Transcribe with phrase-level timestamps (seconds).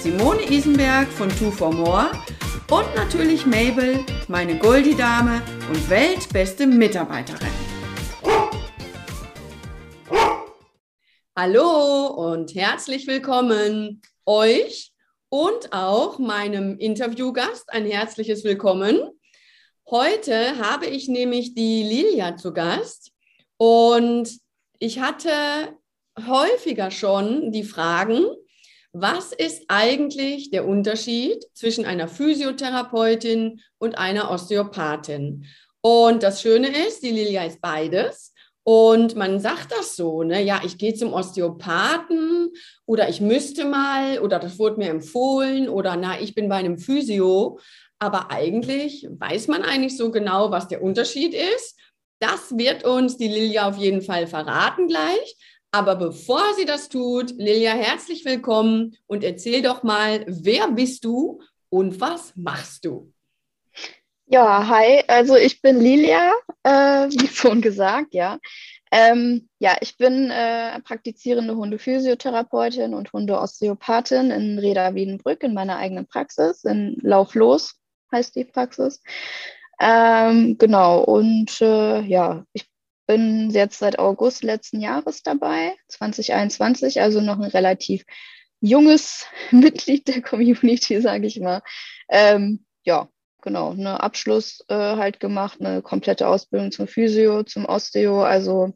[0.00, 2.12] Simone Isenberg von Two for More
[2.70, 7.48] und natürlich Mabel, meine Goldie-Dame und weltbeste Mitarbeiterin.
[11.36, 14.92] Hallo und herzlich willkommen euch
[15.30, 19.00] und auch meinem Interviewgast ein herzliches Willkommen.
[19.90, 23.10] Heute habe ich nämlich die Lilia zu Gast
[23.56, 24.30] und
[24.78, 25.32] ich hatte
[26.24, 28.26] häufiger schon die Fragen,
[28.92, 35.46] was ist eigentlich der Unterschied zwischen einer Physiotherapeutin und einer Osteopathin?
[35.80, 38.32] Und das Schöne ist, die Lilia ist beides.
[38.64, 40.42] Und man sagt das so, ne?
[40.42, 42.50] ja, ich gehe zum Osteopathen
[42.84, 46.76] oder ich müsste mal oder das wurde mir empfohlen oder na, ich bin bei einem
[46.76, 47.60] Physio.
[47.98, 51.78] Aber eigentlich weiß man eigentlich so genau, was der Unterschied ist.
[52.20, 55.36] Das wird uns die Lilia auf jeden Fall verraten gleich.
[55.70, 61.42] Aber bevor sie das tut, Lilia, herzlich willkommen und erzähl doch mal, wer bist du
[61.68, 63.12] und was machst du?
[64.24, 66.32] Ja, hi, also ich bin Lilia,
[66.62, 66.70] äh,
[67.10, 68.38] wie schon gesagt, ja.
[68.90, 76.06] Ähm, ja, ich bin äh, praktizierende Hundephysiotherapeutin und Hundeosteopathin in Reda Wiedenbrück in meiner eigenen
[76.06, 77.74] Praxis, in Lauflos
[78.10, 79.02] heißt die Praxis.
[79.78, 82.66] Ähm, genau, und äh, ja, ich
[83.08, 88.04] bin jetzt seit August letzten Jahres dabei, 2021, also noch ein relativ
[88.60, 91.62] junges Mitglied der Community, sage ich mal.
[92.10, 93.08] Ähm, ja,
[93.40, 98.74] genau, eine Abschluss äh, halt gemacht, eine komplette Ausbildung zum Physio, zum Osteo, also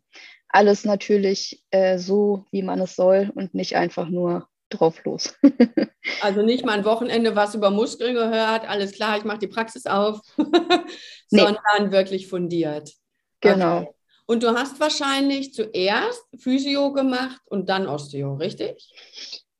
[0.48, 5.34] alles natürlich äh, so, wie man es soll und nicht einfach nur drauf los.
[6.22, 9.84] also nicht mal ein Wochenende was über Muskeln gehört, alles klar, ich mache die Praxis
[9.84, 10.20] auf,
[11.30, 11.40] nee.
[11.40, 12.92] sondern wirklich fundiert.
[13.40, 13.80] Genau.
[13.80, 13.94] Okay.
[14.32, 18.90] Und du hast wahrscheinlich zuerst Physio gemacht und dann Osteo, richtig?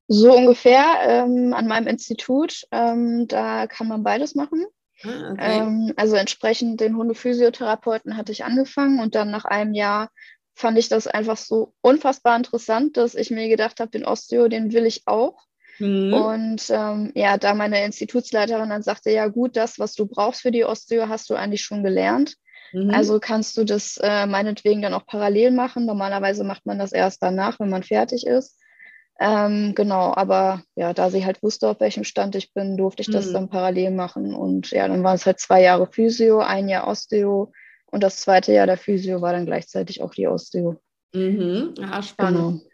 [0.09, 2.63] So ungefähr ähm, an meinem Institut.
[2.71, 4.65] Ähm, da kann man beides machen.
[5.05, 5.59] Ah, okay.
[5.59, 10.09] ähm, also entsprechend den Hundephysiotherapeuten hatte ich angefangen und dann nach einem Jahr
[10.55, 14.73] fand ich das einfach so unfassbar interessant, dass ich mir gedacht habe, den Osteo, den
[14.73, 15.37] will ich auch.
[15.81, 16.15] Mhm.
[16.15, 20.51] Und ähm, ja, da meine Institutsleiterin dann sagte, ja gut, das, was du brauchst für
[20.51, 22.37] die Osteo, hast du eigentlich schon gelernt.
[22.73, 22.91] Mhm.
[22.91, 25.87] Also kannst du das äh, meinetwegen dann auch parallel machen.
[25.87, 28.59] Normalerweise macht man das erst danach, wenn man fertig ist.
[29.21, 33.11] Ähm, genau, aber ja, da sie halt wusste, auf welchem Stand ich bin, durfte ich
[33.11, 33.33] das mhm.
[33.35, 34.35] dann parallel machen.
[34.35, 37.53] Und ja, dann waren es halt zwei Jahre Physio, ein Jahr Osteo
[37.87, 40.81] und das zweite Jahr der Physio war dann gleichzeitig auch die Osteo.
[41.15, 41.75] Mhm.
[41.79, 42.63] Ja, spannend.
[42.63, 42.73] Genau.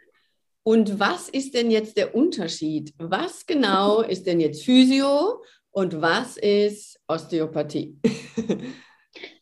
[0.63, 2.95] Und was ist denn jetzt der Unterschied?
[2.99, 7.99] Was genau ist denn jetzt Physio und was ist Osteopathie?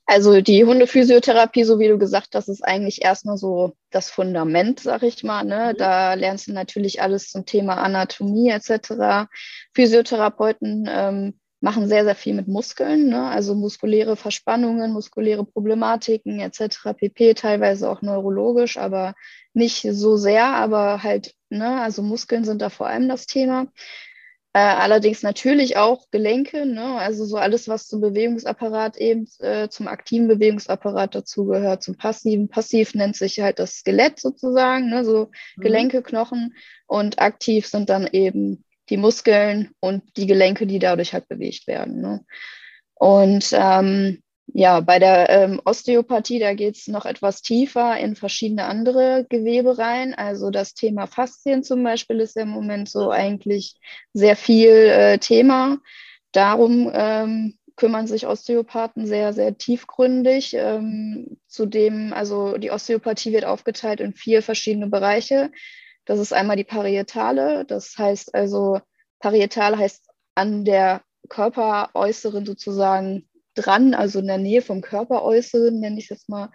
[0.09, 5.03] Also die Hundephysiotherapie, so wie du gesagt hast, ist eigentlich erstmal so das Fundament, sag
[5.03, 5.43] ich mal.
[5.45, 5.73] Ne?
[5.73, 5.79] Mhm.
[5.79, 9.29] Da lernst du natürlich alles zum Thema Anatomie etc.
[9.75, 13.29] Physiotherapeuten ähm, machen sehr, sehr viel mit Muskeln, ne?
[13.29, 16.95] also muskuläre Verspannungen, muskuläre Problematiken etc.
[16.97, 19.15] pp, teilweise auch neurologisch, aber
[19.55, 21.81] nicht so sehr, aber halt, ne?
[21.81, 23.67] also Muskeln sind da vor allem das Thema.
[24.57, 26.95] Äh, allerdings natürlich auch Gelenke, ne?
[26.95, 32.49] also so alles, was zum Bewegungsapparat eben, äh, zum aktiven Bewegungsapparat dazugehört, zum passiven.
[32.49, 35.05] Passiv nennt sich halt das Skelett sozusagen, ne?
[35.05, 35.63] so mhm.
[35.63, 36.55] Gelenke, Knochen
[36.87, 42.01] und aktiv sind dann eben die Muskeln und die Gelenke, die dadurch halt bewegt werden.
[42.01, 42.25] Ne?
[42.95, 48.65] Und ähm, ja, bei der ähm, Osteopathie, da geht es noch etwas tiefer in verschiedene
[48.65, 50.15] andere Gewebe rein.
[50.15, 53.77] Also das Thema Faszien zum Beispiel ist im Moment so eigentlich
[54.13, 55.79] sehr viel äh, Thema.
[56.33, 60.55] Darum ähm, kümmern sich Osteopathen sehr, sehr tiefgründig.
[60.55, 65.51] Ähm, zudem, also die Osteopathie wird aufgeteilt in vier verschiedene Bereiche.
[66.07, 68.81] Das ist einmal die Parietale, das heißt also,
[69.19, 76.11] parietal heißt an der Körperäußeren sozusagen dran, also in der Nähe vom Körperäußeren, nenne ich
[76.11, 76.51] es mal.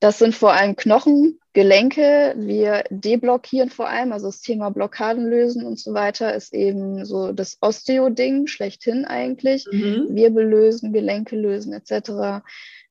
[0.00, 2.34] Das sind vor allem Knochen, Gelenke.
[2.36, 7.32] Wir deblockieren vor allem, also das Thema Blockaden lösen und so weiter ist eben so
[7.32, 9.66] das Osteo-Ding schlechthin eigentlich.
[9.70, 10.08] Mhm.
[10.10, 12.42] Wirbel lösen, Gelenke lösen etc.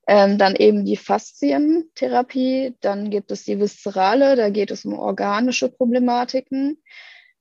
[0.08, 2.76] Ähm, dann eben die Faszientherapie.
[2.82, 6.78] Dann gibt es die Viszerale, da geht es um organische Problematiken.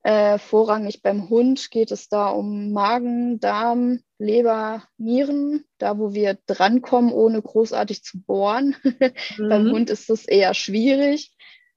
[0.03, 6.37] Äh, vorrangig beim Hund geht es da um Magen, Darm, Leber, Nieren, da wo wir
[6.45, 8.75] drankommen, ohne großartig zu bohren.
[9.37, 9.49] Mhm.
[9.49, 11.31] beim Hund ist das eher schwierig,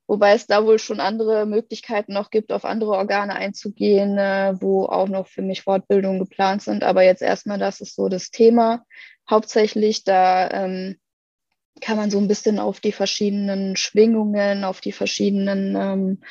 [0.06, 4.86] wobei es da wohl schon andere Möglichkeiten noch gibt, auf andere Organe einzugehen, äh, wo
[4.86, 6.84] auch noch für mich Fortbildungen geplant sind.
[6.84, 8.84] Aber jetzt erstmal, das ist so das Thema.
[9.28, 10.96] Hauptsächlich, da ähm,
[11.80, 16.22] kann man so ein bisschen auf die verschiedenen Schwingungen, auf die verschiedenen ähm,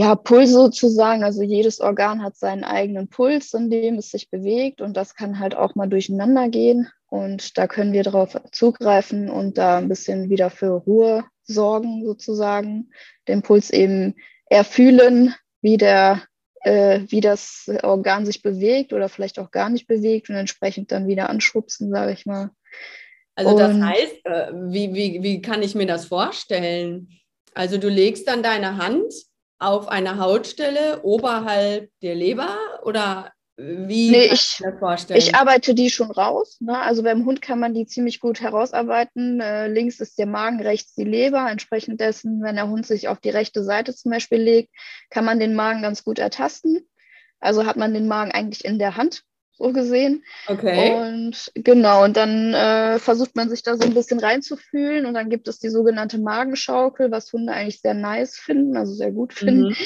[0.00, 1.24] ja, Pulse sozusagen.
[1.24, 5.38] Also jedes Organ hat seinen eigenen Puls, in dem es sich bewegt und das kann
[5.38, 6.88] halt auch mal durcheinander gehen.
[7.10, 12.92] Und da können wir darauf zugreifen und da ein bisschen wieder für Ruhe sorgen sozusagen,
[13.28, 14.14] den Puls eben
[14.46, 16.22] erfühlen, wie der
[16.62, 21.08] äh, wie das Organ sich bewegt oder vielleicht auch gar nicht bewegt und entsprechend dann
[21.08, 22.50] wieder anschubsen, sage ich mal.
[23.34, 27.08] Also das und, heißt, äh, wie, wie, wie kann ich mir das vorstellen?
[27.52, 29.12] Also du legst dann deine Hand
[29.60, 34.58] auf eine Hautstelle oberhalb der Leber oder wie nee, ich?
[35.10, 36.56] Ich arbeite die schon raus.
[36.60, 36.78] Ne?
[36.78, 39.38] Also beim Hund kann man die ziemlich gut herausarbeiten.
[39.40, 41.50] Äh, links ist der Magen, rechts die Leber.
[41.50, 44.70] Entsprechend dessen, wenn der Hund sich auf die rechte Seite zum Beispiel legt,
[45.10, 46.88] kann man den Magen ganz gut ertasten.
[47.38, 49.24] Also hat man den Magen eigentlich in der Hand
[49.60, 50.24] so gesehen.
[50.46, 50.94] Okay.
[50.94, 55.30] Und genau, und dann äh, versucht man sich da so ein bisschen reinzufühlen und dann
[55.30, 59.68] gibt es die sogenannte Magenschaukel, was Hunde eigentlich sehr nice finden, also sehr gut finden.
[59.68, 59.76] Mhm.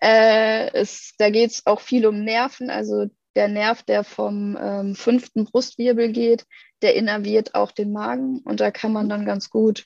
[0.00, 4.94] Äh, es, da geht es auch viel um Nerven, also der Nerv, der vom ähm,
[4.94, 6.46] fünften Brustwirbel geht,
[6.82, 9.84] der innerviert auch den Magen und da kann man dann ganz gut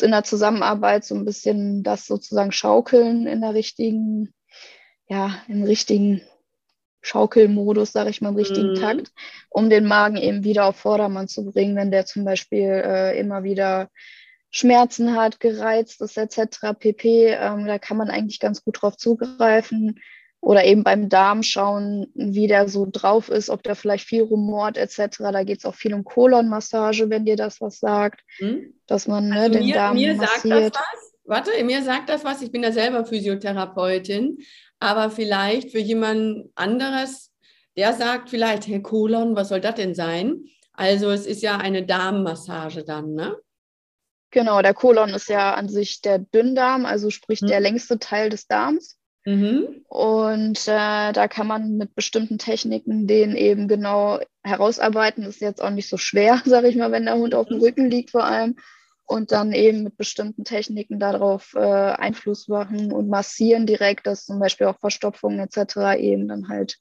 [0.00, 4.32] in der Zusammenarbeit so ein bisschen das sozusagen schaukeln in der richtigen,
[5.08, 6.20] ja, im richtigen
[7.02, 8.80] Schaukelmodus, sage ich mal, im richtigen mhm.
[8.80, 9.12] Takt,
[9.48, 13.42] um den Magen eben wieder auf Vordermann zu bringen, wenn der zum Beispiel äh, immer
[13.42, 13.88] wieder
[14.50, 16.74] Schmerzen hat, gereizt ist etc.
[16.78, 17.28] pp.
[17.28, 20.00] Ähm, da kann man eigentlich ganz gut drauf zugreifen.
[20.42, 24.78] Oder eben beim Darm schauen, wie der so drauf ist, ob der vielleicht viel rumort
[24.78, 25.18] etc.
[25.18, 28.22] Da geht es auch viel um Kolonmassage, wenn dir das was sagt.
[28.40, 28.72] Mhm.
[28.86, 30.74] Dass man ne, also den mir, Darm mir massiert.
[30.74, 31.09] Sagt das was?
[31.30, 32.42] Warte, mir sagt das was.
[32.42, 34.38] Ich bin ja selber Physiotherapeutin
[34.80, 37.30] aber vielleicht für jemand anderes,
[37.76, 40.44] der sagt vielleicht, Herr Kolon, was soll das denn sein?
[40.72, 43.36] Also es ist ja eine Darmmassage dann, ne?
[44.32, 47.48] Genau, der Kolon ist ja an sich der Dünndarm, also sprich mhm.
[47.48, 48.96] der längste Teil des Darms.
[49.26, 49.84] Mhm.
[49.88, 55.24] Und äh, da kann man mit bestimmten Techniken den eben genau herausarbeiten.
[55.24, 57.58] Das ist jetzt auch nicht so schwer, sage ich mal, wenn der Hund auf dem
[57.58, 57.64] mhm.
[57.64, 58.56] Rücken liegt vor allem
[59.10, 64.38] und dann eben mit bestimmten Techniken darauf äh, Einfluss machen und massieren direkt, dass zum
[64.38, 65.98] Beispiel auch Verstopfungen etc.
[65.98, 66.78] eben dann halt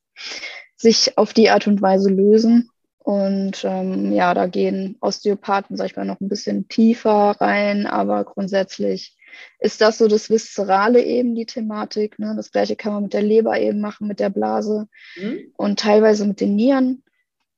[0.76, 2.70] sich auf die Art und Weise lösen.
[3.00, 8.26] Und ähm, ja, da gehen Osteopathen, sag ich mal, noch ein bisschen tiefer rein, aber
[8.26, 9.18] grundsätzlich
[9.60, 12.20] ist das so das Viszerale eben, die Thematik.
[12.20, 12.34] Ne?
[12.36, 14.88] Das gleiche kann man mit der Leber eben machen, mit der Blase
[15.20, 15.52] mhm.
[15.58, 17.02] und teilweise mit den Nieren.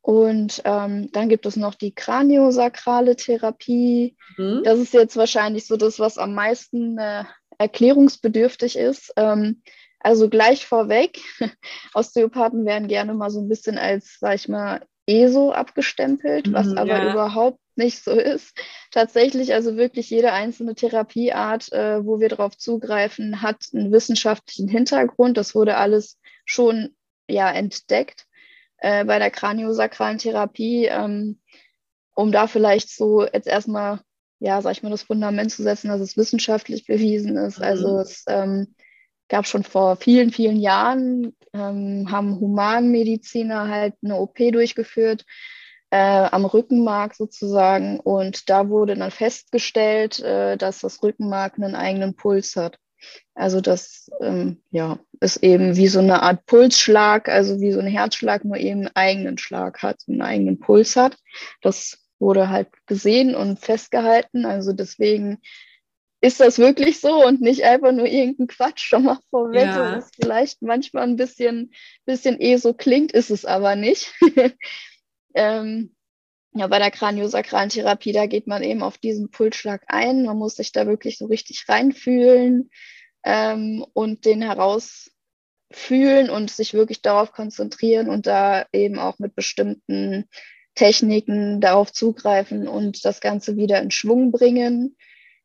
[0.01, 4.15] Und ähm, dann gibt es noch die kraniosakrale Therapie.
[4.37, 4.61] Mhm.
[4.63, 7.23] Das ist jetzt wahrscheinlich so das, was am meisten äh,
[7.59, 9.13] erklärungsbedürftig ist.
[9.15, 9.61] Ähm,
[9.99, 11.19] also gleich vorweg,
[11.93, 16.75] Osteopathen werden gerne mal so ein bisschen als, sag ich mal, ESO abgestempelt, mhm, was
[16.75, 17.11] aber ja.
[17.11, 18.57] überhaupt nicht so ist.
[18.89, 25.37] Tatsächlich, also wirklich jede einzelne Therapieart, äh, wo wir darauf zugreifen, hat einen wissenschaftlichen Hintergrund.
[25.37, 26.95] Das wurde alles schon
[27.27, 28.25] ja entdeckt
[28.81, 31.39] äh, bei der kraniosakralen Therapie, ähm,
[32.15, 34.01] um da vielleicht so jetzt erstmal,
[34.39, 37.59] ja, sag ich mal, das Fundament zu setzen, dass es wissenschaftlich bewiesen ist.
[37.59, 37.63] Mhm.
[37.63, 38.75] Also es ähm,
[39.29, 45.25] gab schon vor vielen, vielen Jahren, ähm, haben Humanmediziner halt eine OP durchgeführt,
[45.91, 45.97] äh,
[46.31, 47.99] am Rückenmark sozusagen.
[47.99, 52.77] Und da wurde dann festgestellt, äh, dass das Rückenmark einen eigenen Puls hat.
[53.33, 57.87] Also das ähm, ja, ist eben wie so eine Art Pulsschlag, also wie so ein
[57.87, 61.17] Herzschlag, nur eben einen eigenen Schlag hat, einen eigenen Puls hat.
[61.61, 64.45] Das wurde halt gesehen und festgehalten.
[64.45, 65.39] Also deswegen
[66.21, 69.97] ist das wirklich so und nicht einfach nur irgendein Quatsch schon mal vorweg, ja.
[69.97, 71.73] was vielleicht manchmal ein bisschen,
[72.05, 74.13] bisschen eh so klingt, ist es aber nicht.
[75.33, 75.95] ähm,
[76.53, 80.25] ja, bei der kraniosakralen Therapie, da geht man eben auf diesen Pulsschlag ein.
[80.25, 82.69] Man muss sich da wirklich so richtig reinfühlen
[83.23, 90.27] ähm, und den herausfühlen und sich wirklich darauf konzentrieren und da eben auch mit bestimmten
[90.75, 94.97] Techniken darauf zugreifen und das Ganze wieder in Schwung bringen.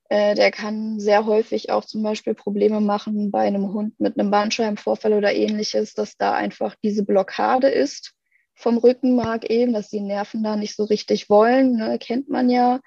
[0.09, 4.33] Äh, der kann sehr häufig auch zum Beispiel Probleme machen bei einem Hund mit einem
[4.33, 8.17] Bandscheibenvorfall oder ähnliches, dass da einfach diese Blockade ist
[8.57, 12.81] vom Rückenmark eben, dass die Nerven da nicht so richtig wollen, ne, kennt man ja.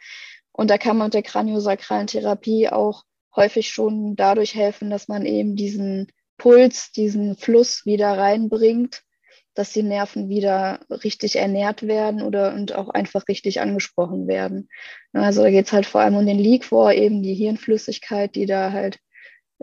[0.51, 3.03] Und da kann man mit der kraniosakralen Therapie auch
[3.35, 9.03] häufig schon dadurch helfen, dass man eben diesen Puls, diesen Fluss wieder reinbringt,
[9.53, 14.69] dass die Nerven wieder richtig ernährt werden oder und auch einfach richtig angesprochen werden.
[15.13, 18.71] Also da geht es halt vor allem um den Liquor, eben die Hirnflüssigkeit, die da
[18.71, 18.99] halt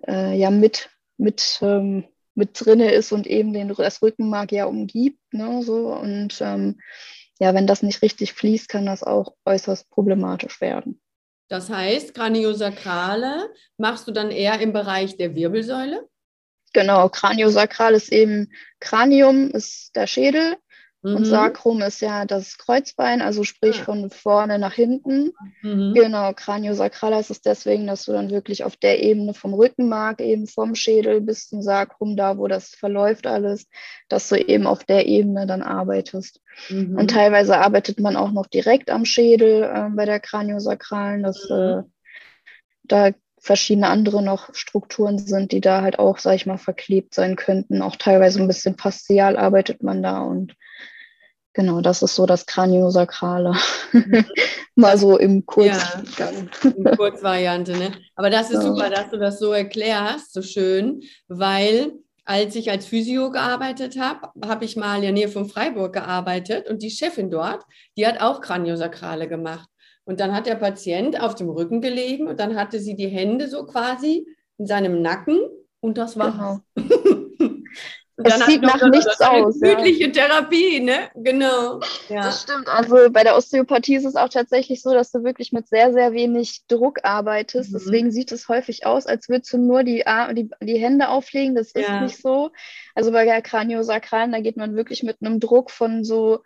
[0.07, 2.05] äh, ja mit, mit, ähm,
[2.37, 5.19] mit drinne ist und eben den, das Rückenmark ja umgibt.
[5.33, 5.89] Ne, so.
[5.95, 6.81] Und ähm,
[7.41, 11.01] ja, wenn das nicht richtig fließt, kann das auch äußerst problematisch werden.
[11.49, 16.09] Das heißt, Kraniosakrale machst du dann eher im Bereich der Wirbelsäule?
[16.73, 20.57] Genau, Kraniosakral ist eben Kranium, ist der Schädel
[21.07, 21.17] Mhm.
[21.17, 23.85] Und Sacrum ist ja das Kreuzbein, also sprich ja.
[23.85, 25.33] von vorne nach hinten.
[25.63, 25.95] Mhm.
[25.95, 30.49] Genau, Kraniosakraler ist es deswegen, dass du dann wirklich auf der Ebene vom Rückenmark, eben
[30.49, 33.69] vom Schädel bis zum Sacrum, da wo das verläuft alles,
[34.09, 36.41] dass du eben auf der Ebene dann arbeitest.
[36.71, 36.99] Mhm.
[36.99, 41.57] Und teilweise arbeitet man auch noch direkt am Schädel äh, bei der Kraniosakralen, dass mhm.
[41.57, 41.83] äh,
[42.83, 47.37] da verschiedene andere noch Strukturen sind, die da halt auch, sag ich mal, verklebt sein
[47.37, 47.81] könnten.
[47.81, 50.57] Auch teilweise ein bisschen faszial arbeitet man da und
[51.57, 53.55] Genau, das ist so das Kraniosakrale.
[53.93, 54.27] Mhm.
[54.75, 56.51] Mal so im Kurzgang.
[56.63, 57.93] Ja, in Kurzvariante, ne?
[58.15, 58.75] Aber das ist ja.
[58.75, 61.93] super, dass du das so erklärst, so schön, weil
[62.27, 66.69] als ich als Physio gearbeitet habe, habe ich mal in der Nähe von Freiburg gearbeitet
[66.69, 67.65] und die Chefin dort,
[67.97, 69.67] die hat auch Kraniosakrale gemacht.
[70.05, 73.49] Und dann hat der Patient auf dem Rücken gelegen und dann hatte sie die Hände
[73.49, 74.27] so quasi
[74.59, 75.41] in seinem Nacken
[75.81, 76.61] und das war.
[76.77, 77.17] Genau.
[78.25, 79.61] es sieht nach nichts aus.
[79.61, 80.13] Gütliche ja.
[80.13, 81.11] Therapie, ne?
[81.15, 81.81] Genau.
[82.09, 82.23] Ja.
[82.23, 82.69] Das stimmt.
[82.69, 86.13] Also bei der Osteopathie ist es auch tatsächlich so, dass du wirklich mit sehr, sehr
[86.13, 87.71] wenig Druck arbeitest.
[87.73, 87.79] Mhm.
[87.79, 91.55] Deswegen sieht es häufig aus, als würdest du nur die, die, die Hände auflegen.
[91.55, 92.01] Das ist ja.
[92.01, 92.53] nicht so.
[92.95, 96.41] Also bei der Kraniosakralen, da geht man wirklich mit einem Druck von so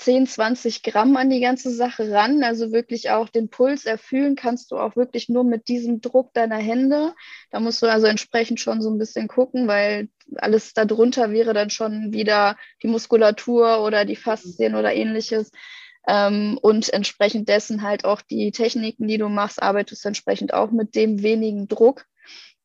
[0.00, 2.42] 10, 20 Gramm an die ganze Sache ran.
[2.42, 6.56] Also wirklich auch den Puls erfüllen kannst du auch wirklich nur mit diesem Druck deiner
[6.56, 7.14] Hände.
[7.50, 11.70] Da musst du also entsprechend schon so ein bisschen gucken, weil alles darunter wäre dann
[11.70, 15.50] schon wieder die Muskulatur oder die Faszien oder ähnliches.
[16.08, 20.94] Ähm, und entsprechend dessen halt auch die Techniken, die du machst, arbeitest entsprechend auch mit
[20.94, 22.06] dem wenigen Druck.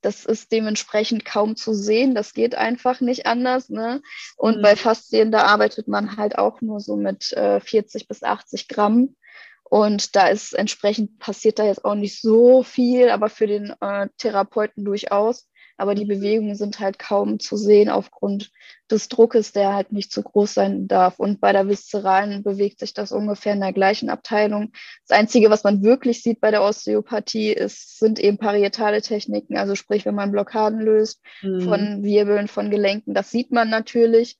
[0.05, 2.13] Das ist dementsprechend kaum zu sehen.
[2.13, 3.69] Das geht einfach nicht anders.
[3.69, 4.03] Ne?
[4.37, 4.61] Und mhm.
[4.61, 9.15] bei Faszien, da arbeitet man halt auch nur so mit äh, 40 bis 80 Gramm.
[9.63, 14.07] Und da ist entsprechend passiert da jetzt auch nicht so viel, aber für den äh,
[14.19, 18.51] Therapeuten durchaus aber die Bewegungen sind halt kaum zu sehen aufgrund
[18.89, 21.19] des Druckes, der halt nicht zu groß sein darf.
[21.19, 24.71] Und bei der viszeralen bewegt sich das ungefähr in der gleichen Abteilung.
[25.07, 29.75] Das Einzige, was man wirklich sieht bei der Osteopathie, ist, sind eben parietale Techniken, also
[29.75, 31.61] sprich, wenn man Blockaden löst mhm.
[31.61, 34.37] von Wirbeln, von Gelenken, das sieht man natürlich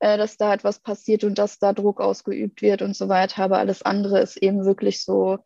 [0.00, 3.42] äh, dass da etwas passiert und dass da Druck ausgeübt wird und so weiter.
[3.42, 5.38] Aber alles andere ist eben wirklich so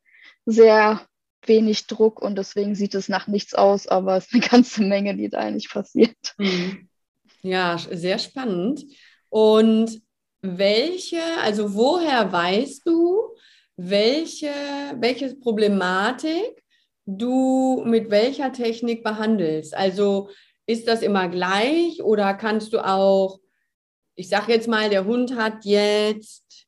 [0.45, 1.01] sehr
[1.49, 5.17] wenig Druck und deswegen sieht es nach nichts aus, aber es ist eine ganze Menge,
[5.17, 6.35] die da eigentlich passiert.
[6.39, 6.89] Mhm.
[7.43, 8.85] Ja, sehr spannend.
[9.29, 10.01] Und
[10.43, 13.35] welche, also woher weißt du,
[13.77, 14.53] welche,
[14.99, 16.63] welche Problematik
[17.07, 19.75] du mit welcher Technik behandelst?
[19.75, 20.31] Also
[20.67, 23.41] ist das immer gleich oder kannst du auch,
[24.15, 26.67] ich sage jetzt mal, der Hund hat jetzt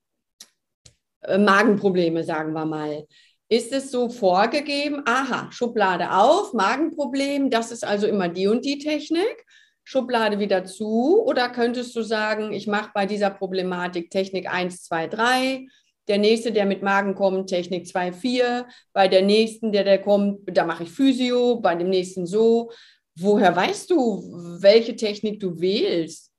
[1.23, 3.07] äh, Magenprobleme, sagen wir mal.
[3.55, 8.79] Ist es so vorgegeben, aha, Schublade auf, Magenproblem, das ist also immer die und die
[8.79, 9.47] Technik,
[9.85, 11.23] Schublade wieder zu?
[11.25, 15.67] Oder könntest du sagen, ich mache bei dieser Problematik Technik 1, 2, 3,
[16.09, 20.41] der nächste, der mit Magen kommt, Technik 2, 4, bei der nächsten, der, der kommt,
[20.47, 22.73] da mache ich Physio, bei dem nächsten so.
[23.15, 26.34] Woher weißt du, welche Technik du wählst?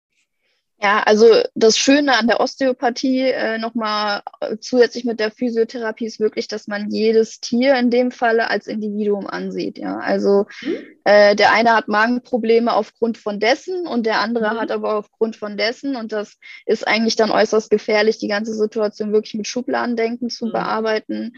[0.81, 6.19] Ja, also das Schöne an der Osteopathie äh, nochmal äh, zusätzlich mit der Physiotherapie ist
[6.19, 9.77] wirklich, dass man jedes Tier in dem Falle als Individuum ansieht.
[9.77, 10.77] Ja, also mhm.
[11.05, 14.59] äh, der eine hat Magenprobleme aufgrund von dessen und der andere mhm.
[14.59, 19.13] hat aber aufgrund von dessen und das ist eigentlich dann äußerst gefährlich, die ganze Situation
[19.13, 20.51] wirklich mit Schubladendenken zu mhm.
[20.51, 21.37] bearbeiten.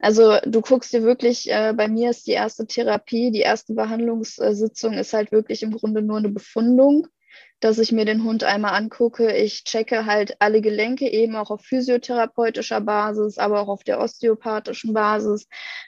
[0.00, 4.94] Also du guckst dir wirklich, äh, bei mir ist die erste Therapie, die erste Behandlungssitzung
[4.94, 7.06] ist halt wirklich im Grunde nur eine Befundung
[7.62, 9.32] dass ich mir den Hund einmal angucke.
[9.36, 14.92] Ich checke halt alle Gelenke eben auch auf physiotherapeutischer Basis, aber auch auf der osteopathischen
[14.92, 15.46] Basis.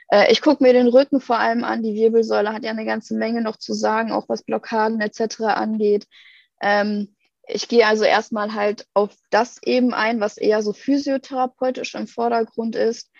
[0.09, 1.83] Äh, ich gucke mir den Rücken vor allem an.
[1.83, 5.41] Die Wirbelsäule hat ja eine ganze Menge noch zu sagen, auch was Blockaden etc.
[5.41, 6.07] angeht.
[6.63, 7.17] Ähm,
[7.49, 12.77] ich gehe also erstmal halt auf das eben ein, was eher so physiotherapeutisch im Vordergrund
[12.77, 13.11] ist.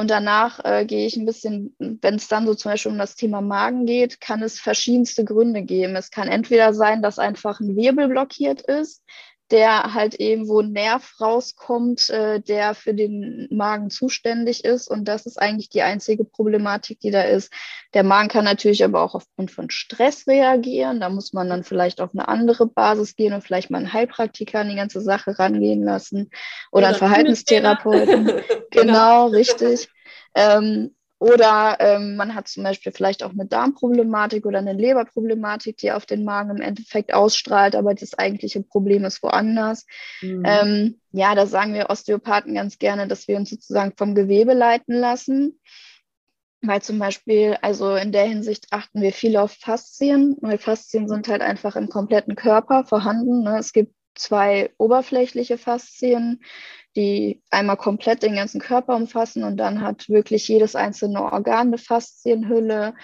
[0.00, 3.16] Und danach äh, gehe ich ein bisschen, wenn es dann so zum Beispiel um das
[3.16, 5.94] Thema Magen geht, kann es verschiedenste Gründe geben.
[5.94, 9.04] Es kann entweder sein, dass einfach ein Wirbel blockiert ist,
[9.50, 14.88] der halt eben, wo ein Nerv rauskommt, äh, der für den Magen zuständig ist.
[14.88, 17.52] Und das ist eigentlich die einzige Problematik, die da ist.
[17.92, 21.00] Der Magen kann natürlich aber auch aufgrund von Stress reagieren.
[21.00, 24.60] Da muss man dann vielleicht auf eine andere Basis gehen und vielleicht mal einen Heilpraktiker
[24.60, 26.30] an die ganze Sache rangehen lassen
[26.70, 28.26] oder, oder einen Verhaltenstherapeuten.
[28.70, 29.88] genau, genau, richtig.
[30.34, 35.92] Ähm, oder ähm, man hat zum Beispiel vielleicht auch eine Darmproblematik oder eine Leberproblematik, die
[35.92, 39.84] auf den Magen im Endeffekt ausstrahlt, aber das eigentliche Problem ist woanders.
[40.22, 40.42] Mhm.
[40.46, 44.94] Ähm, ja, da sagen wir Osteopathen ganz gerne, dass wir uns sozusagen vom Gewebe leiten
[44.94, 45.60] lassen.
[46.62, 51.28] Weil zum Beispiel, also in der Hinsicht achten wir viel auf Faszien, weil Faszien sind
[51.28, 53.42] halt einfach im kompletten Körper vorhanden.
[53.42, 53.58] Ne?
[53.58, 56.42] Es gibt zwei oberflächliche Faszien,
[56.96, 61.78] die einmal komplett den ganzen Körper umfassen und dann hat wirklich jedes einzelne Organ eine
[61.78, 62.94] Faszienhülle,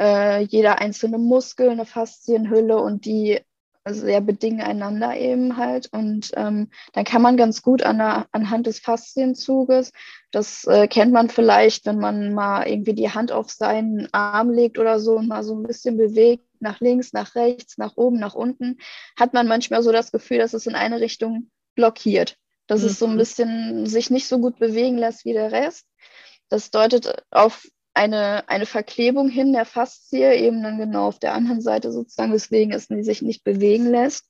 [0.00, 3.40] äh, jeder einzelne Muskel eine Faszienhülle und die
[3.88, 5.88] sehr bedingen einander eben halt.
[5.92, 9.92] Und ähm, dann kann man ganz gut an der, anhand des Faszienzuges,
[10.32, 14.78] das äh, kennt man vielleicht, wenn man mal irgendwie die Hand auf seinen Arm legt
[14.78, 18.34] oder so und mal so ein bisschen bewegt, nach links, nach rechts, nach oben, nach
[18.34, 18.78] unten,
[19.18, 22.86] hat man manchmal so das Gefühl, dass es in eine Richtung blockiert dass mhm.
[22.86, 23.18] es so ein mhm.
[23.18, 25.86] bisschen sich nicht so gut bewegen lässt wie der Rest.
[26.48, 31.62] Das deutet auf eine, eine Verklebung hin der Faszie, eben dann genau auf der anderen
[31.62, 34.26] Seite sozusagen, weswegen es sich nicht bewegen lässt.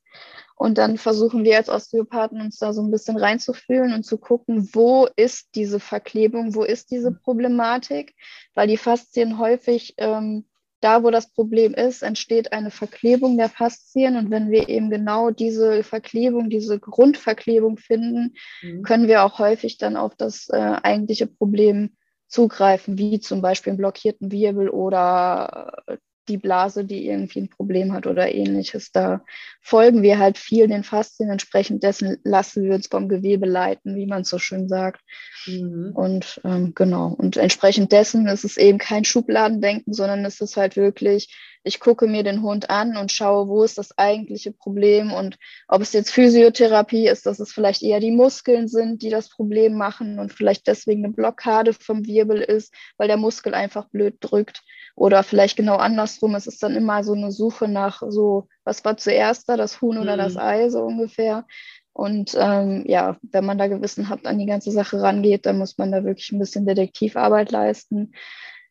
[0.55, 4.69] Und dann versuchen wir als Osteopathen uns da so ein bisschen reinzufühlen und zu gucken,
[4.73, 7.19] wo ist diese Verklebung, wo ist diese mhm.
[7.19, 8.15] Problematik,
[8.55, 10.45] weil die Faszien häufig ähm,
[10.79, 14.15] da, wo das Problem ist, entsteht eine Verklebung der Faszien.
[14.15, 18.83] Und wenn wir eben genau diese Verklebung, diese Grundverklebung finden, mhm.
[18.83, 21.95] können wir auch häufig dann auf das äh, eigentliche Problem
[22.27, 27.93] zugreifen, wie zum Beispiel einen blockierten Wirbel oder äh, die Blase, die irgendwie ein Problem
[27.93, 28.91] hat oder ähnliches.
[28.91, 29.23] Da
[29.61, 31.29] folgen wir halt viel den Faszien.
[31.29, 35.01] Entsprechend dessen lassen wir uns vom Gewebe leiten, wie man so schön sagt.
[35.45, 35.91] Mhm.
[35.93, 37.07] Und ähm, genau.
[37.17, 41.33] Und entsprechend dessen ist es eben kein Schubladendenken, sondern es ist halt wirklich,
[41.63, 45.37] ich gucke mir den Hund an und schaue, wo ist das eigentliche Problem und
[45.67, 49.75] ob es jetzt Physiotherapie ist, dass es vielleicht eher die Muskeln sind, die das Problem
[49.75, 54.63] machen und vielleicht deswegen eine Blockade vom Wirbel ist, weil der Muskel einfach blöd drückt
[54.95, 56.35] oder vielleicht genau andersrum.
[56.35, 59.97] Es ist dann immer so eine Suche nach so, was war zuerst da, das Huhn
[59.97, 60.39] oder das mhm.
[60.39, 61.45] Ei, so ungefähr.
[61.93, 65.91] Und ähm, ja, wenn man da gewissenhaft an die ganze Sache rangeht, dann muss man
[65.91, 68.13] da wirklich ein bisschen Detektivarbeit leisten.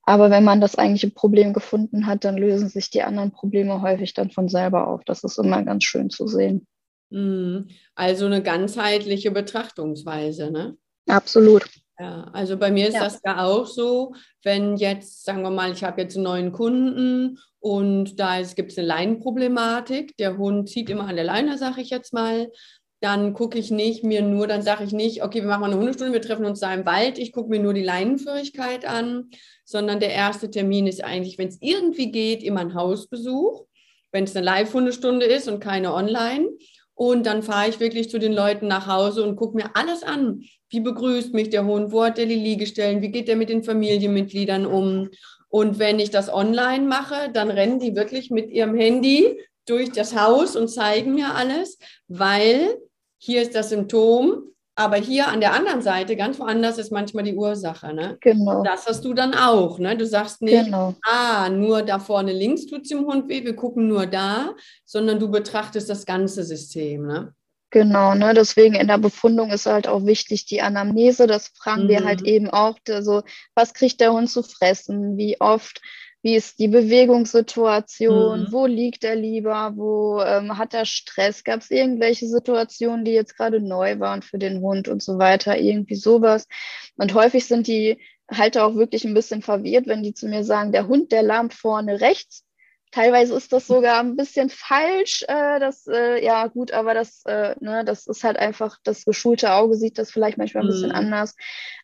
[0.09, 4.15] Aber wenn man das eigentliche Problem gefunden hat, dann lösen sich die anderen Probleme häufig
[4.15, 5.05] dann von selber auf.
[5.05, 6.67] Das ist immer ganz schön zu sehen.
[7.11, 7.69] Mhm.
[7.97, 10.77] Also eine ganzheitliche Betrachtungsweise, ne?
[11.09, 11.67] Absolut.
[11.99, 13.05] Ja, also bei mir ist ja.
[13.05, 14.15] das ja auch so,
[14.45, 18.79] wenn jetzt, sagen wir mal, ich habe jetzt einen neuen Kunden und da gibt es
[18.79, 22.53] eine Leinenproblematik, der Hund zieht immer an der Leine, sage ich jetzt mal,
[23.01, 25.79] dann gucke ich nicht mir nur, dann sage ich nicht, okay, wir machen mal eine
[25.79, 29.31] Hundestunde, wir treffen uns da im Wald, ich gucke mir nur die Leinenführigkeit an,
[29.67, 33.67] sondern der erste Termin ist eigentlich, wenn es irgendwie geht, immer ein Hausbesuch,
[34.13, 36.49] wenn es eine Live-Hundestunde ist und keine online.
[36.95, 40.43] Und dann fahre ich wirklich zu den Leuten nach Hause und gucke mir alles an.
[40.71, 41.93] Wie begrüßt mich der Hund?
[41.93, 43.03] Wo hat der die Liegestellen?
[43.03, 45.11] Wie geht der mit den Familienmitgliedern um?
[45.49, 50.17] Und wenn ich das online mache, dann rennen die wirklich mit ihrem Handy durch das
[50.17, 52.79] Haus und zeigen mir alles, weil
[53.19, 54.45] hier ist das Symptom,
[54.77, 57.95] aber hier an der anderen Seite, ganz woanders, ist manchmal die Ursache.
[57.95, 58.19] Ne?
[58.21, 58.63] Genau.
[58.63, 59.79] Das hast du dann auch.
[59.79, 59.97] Ne?
[59.97, 60.95] Du sagst nicht, genau.
[61.03, 65.19] ah, nur da vorne links tut es dem Hund weh, wir gucken nur da, sondern
[65.19, 67.07] du betrachtest das ganze System.
[67.07, 67.33] Ne?
[67.71, 68.35] Genau, ne?
[68.35, 71.27] deswegen in der Befundung ist halt auch wichtig die Anamnese.
[71.27, 71.89] Das fragen mhm.
[71.89, 72.27] wir halt mhm.
[72.27, 72.77] eben auch.
[72.89, 73.23] Also,
[73.55, 75.17] was kriegt der Hund zu fressen?
[75.17, 75.81] Wie oft?
[76.27, 78.41] Wie ist die Bewegungssituation?
[78.41, 78.47] Mhm.
[78.51, 79.75] Wo liegt er lieber?
[79.77, 81.45] Wo ähm, hat er Stress?
[81.45, 85.57] Gab es irgendwelche Situationen, die jetzt gerade neu waren für den Hund und so weiter?
[85.57, 86.49] Irgendwie sowas.
[86.97, 90.73] Und häufig sind die Halter auch wirklich ein bisschen verwirrt, wenn die zu mir sagen,
[90.73, 92.45] der Hund, der lahmt vorne rechts.
[92.91, 95.25] Teilweise ist das sogar ein bisschen falsch.
[95.29, 99.53] Äh, das, äh, ja, gut, aber das, äh, ne, das ist halt einfach, das geschulte
[99.53, 100.97] Auge sieht das vielleicht manchmal ein bisschen mhm.
[100.97, 101.37] anders.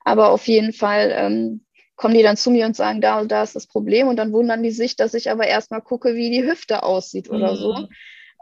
[0.05, 1.65] Aber auf jeden Fall ähm,
[2.03, 4.65] kommen die dann zu mir und sagen, da da ist das Problem und dann wundern
[4.65, 7.57] die sich, dass ich aber erstmal gucke, wie die Hüfte aussieht oder mhm.
[7.57, 7.89] so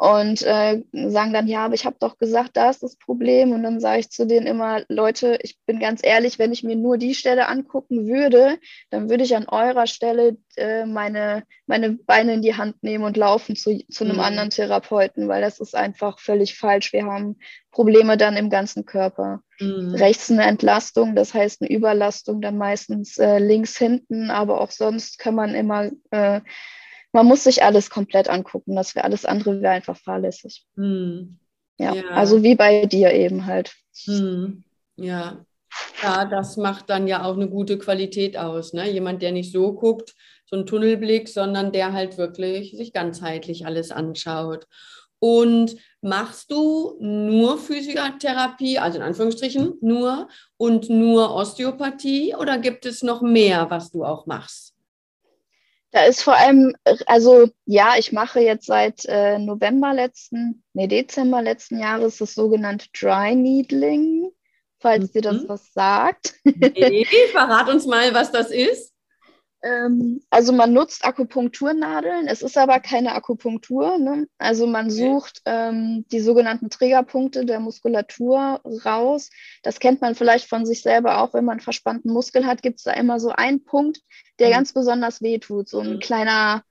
[0.00, 3.52] und äh, sagen dann, ja, aber ich habe doch gesagt, da ist das Problem.
[3.52, 6.74] Und dann sage ich zu denen immer, Leute, ich bin ganz ehrlich, wenn ich mir
[6.74, 8.58] nur die Stelle angucken würde,
[8.88, 13.18] dann würde ich an eurer Stelle äh, meine, meine Beine in die Hand nehmen und
[13.18, 14.22] laufen zu, zu einem mhm.
[14.22, 16.94] anderen Therapeuten, weil das ist einfach völlig falsch.
[16.94, 17.36] Wir haben
[17.70, 19.42] Probleme dann im ganzen Körper.
[19.58, 19.96] Mhm.
[19.96, 25.18] Rechts eine Entlastung, das heißt eine Überlastung, dann meistens äh, links hinten, aber auch sonst
[25.18, 26.40] kann man immer äh,
[27.12, 28.76] man muss sich alles komplett angucken.
[28.76, 30.66] Das wäre alles andere wäre einfach fahrlässig.
[30.76, 31.38] Hm.
[31.78, 31.94] Ja.
[31.94, 32.08] ja.
[32.10, 33.74] also wie bei dir eben halt.
[34.04, 34.64] Hm.
[34.96, 35.44] Ja.
[36.02, 38.72] Ja, das macht dann ja auch eine gute Qualität aus.
[38.72, 38.90] Ne?
[38.90, 43.92] Jemand, der nicht so guckt, so ein Tunnelblick, sondern der halt wirklich sich ganzheitlich alles
[43.92, 44.66] anschaut.
[45.20, 53.02] Und machst du nur Physiotherapie, also in Anführungsstrichen nur und nur Osteopathie oder gibt es
[53.02, 54.69] noch mehr, was du auch machst?
[55.92, 56.74] Da ist vor allem,
[57.06, 62.86] also ja, ich mache jetzt seit äh, November letzten, nee, Dezember letzten Jahres das sogenannte
[62.92, 64.30] Dry Needling,
[64.78, 65.12] falls mhm.
[65.12, 65.48] dir das mhm.
[65.48, 66.34] was sagt.
[66.44, 68.89] Nee, verrat uns mal, was das ist.
[69.62, 73.98] Ähm, also man nutzt Akupunkturnadeln, es ist aber keine Akupunktur.
[73.98, 74.26] Ne?
[74.38, 79.30] Also man sucht ähm, die sogenannten Triggerpunkte der Muskulatur raus.
[79.62, 82.78] Das kennt man vielleicht von sich selber auch, wenn man einen verspannten Muskel hat, gibt
[82.78, 84.00] es da immer so einen Punkt,
[84.38, 84.52] der mhm.
[84.52, 85.68] ganz besonders wehtut.
[85.68, 86.00] So ein mhm.
[86.00, 86.62] kleiner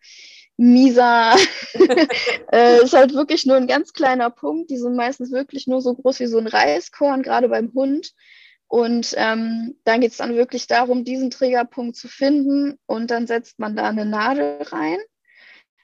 [0.58, 1.36] mieser,
[2.52, 4.70] äh, ist halt wirklich nur ein ganz kleiner Punkt.
[4.70, 8.14] Die sind meistens wirklich nur so groß wie so ein Reiskorn, gerade beim Hund.
[8.70, 13.58] Und ähm, dann geht es dann wirklich darum, diesen Triggerpunkt zu finden und dann setzt
[13.58, 15.00] man da eine Nadel rein,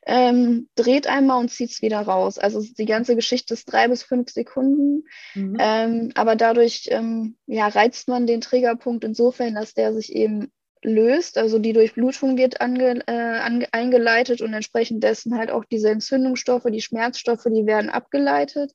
[0.06, 2.38] ähm, dreht einmal und zieht es wieder raus.
[2.38, 5.58] Also die ganze Geschichte ist drei bis fünf Sekunden, mhm.
[5.60, 10.52] ähm, aber dadurch ähm, ja, reizt man den Triggerpunkt insofern, dass der sich eben
[10.84, 16.68] löst, also die Durchblutung wird ange, äh, eingeleitet und entsprechend dessen halt auch diese Entzündungsstoffe,
[16.72, 18.74] die Schmerzstoffe, die werden abgeleitet.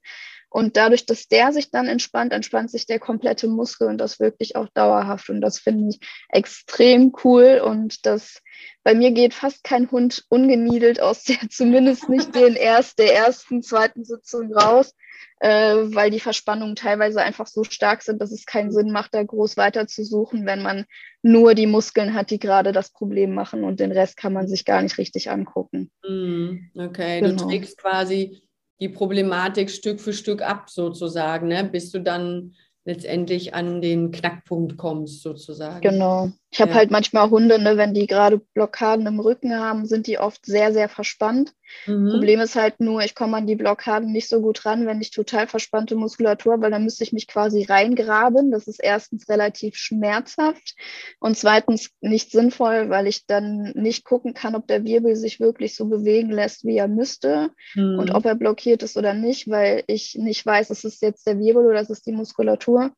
[0.51, 4.57] Und dadurch, dass der sich dann entspannt, entspannt sich der komplette Muskel und das wirklich
[4.57, 5.31] auch dauerhaft.
[5.31, 7.63] Und das finde ich extrem cool.
[7.65, 8.43] Und das
[8.83, 13.63] bei mir geht fast kein Hund ungeniedelt aus der, zumindest nicht den erst, der ersten,
[13.63, 14.93] zweiten Sitzung raus,
[15.39, 19.23] äh, weil die Verspannungen teilweise einfach so stark sind, dass es keinen Sinn macht, da
[19.23, 20.85] groß weiter zu suchen, wenn man
[21.23, 24.65] nur die Muskeln hat, die gerade das Problem machen und den Rest kann man sich
[24.65, 25.91] gar nicht richtig angucken.
[26.07, 27.37] Mm, okay, genau.
[27.37, 28.43] du trägst quasi
[28.81, 31.65] die Problematik Stück für Stück ab, sozusagen, ne?
[31.65, 35.81] bis du dann letztendlich an den Knackpunkt kommst, sozusagen.
[35.81, 36.31] Genau.
[36.53, 36.79] Ich habe ja.
[36.79, 40.73] halt manchmal Hunde, ne, wenn die gerade Blockaden im Rücken haben, sind die oft sehr,
[40.73, 41.55] sehr verspannt.
[41.87, 42.11] Mhm.
[42.11, 45.13] Problem ist halt nur, ich komme an die Blockaden nicht so gut ran, wenn ich
[45.13, 48.51] total verspannte Muskulatur, weil dann müsste ich mich quasi reingraben.
[48.51, 50.75] Das ist erstens relativ schmerzhaft
[51.21, 55.77] und zweitens nicht sinnvoll, weil ich dann nicht gucken kann, ob der Wirbel sich wirklich
[55.77, 58.01] so bewegen lässt, wie er müsste mhm.
[58.01, 61.39] und ob er blockiert ist oder nicht, weil ich nicht weiß, ist es jetzt der
[61.39, 62.91] Wirbel oder ist es die Muskulatur.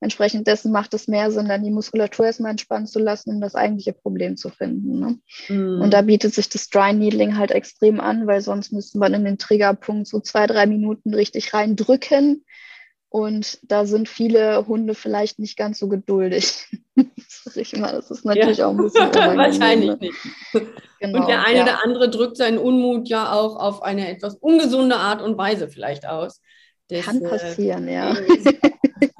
[0.00, 3.54] Entsprechend dessen macht es mehr Sinn, dann die Muskulatur erstmal entspannen zu lassen, um das
[3.54, 5.00] eigentliche Problem zu finden.
[5.00, 5.18] Ne?
[5.48, 5.80] Mm.
[5.80, 9.24] Und da bietet sich das Dry Needling halt extrem an, weil sonst müsste man in
[9.24, 12.44] den Triggerpunkt so zwei, drei Minuten richtig reindrücken.
[13.08, 16.66] Und da sind viele Hunde vielleicht nicht ganz so geduldig.
[17.54, 18.66] Ich mal, das ist natürlich ja.
[18.66, 19.98] auch ein bisschen Wahrscheinlich ne?
[20.00, 20.16] nicht.
[20.98, 21.62] Genau, und der eine ja.
[21.62, 26.06] oder andere drückt seinen Unmut ja auch auf eine etwas ungesunde Art und Weise vielleicht
[26.06, 26.40] aus.
[26.88, 28.16] Das, Kann äh, passieren, äh, ja.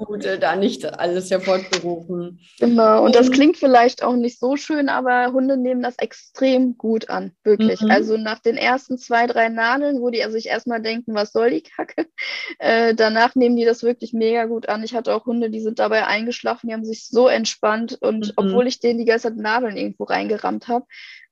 [0.07, 2.39] Gute da nicht alles hervorgerufen.
[2.59, 7.09] Genau, und das klingt vielleicht auch nicht so schön, aber Hunde nehmen das extrem gut
[7.09, 7.81] an, wirklich.
[7.81, 7.91] Mhm.
[7.91, 11.61] Also nach den ersten zwei, drei Nadeln, wo die sich erstmal denken, was soll die
[11.61, 12.07] Kacke,
[12.59, 14.83] äh, danach nehmen die das wirklich mega gut an.
[14.83, 18.33] Ich hatte auch Hunde, die sind dabei eingeschlafen, die haben sich so entspannt und mhm.
[18.37, 20.85] obwohl ich denen die ganze Zeit Nadeln irgendwo reingerammt habe,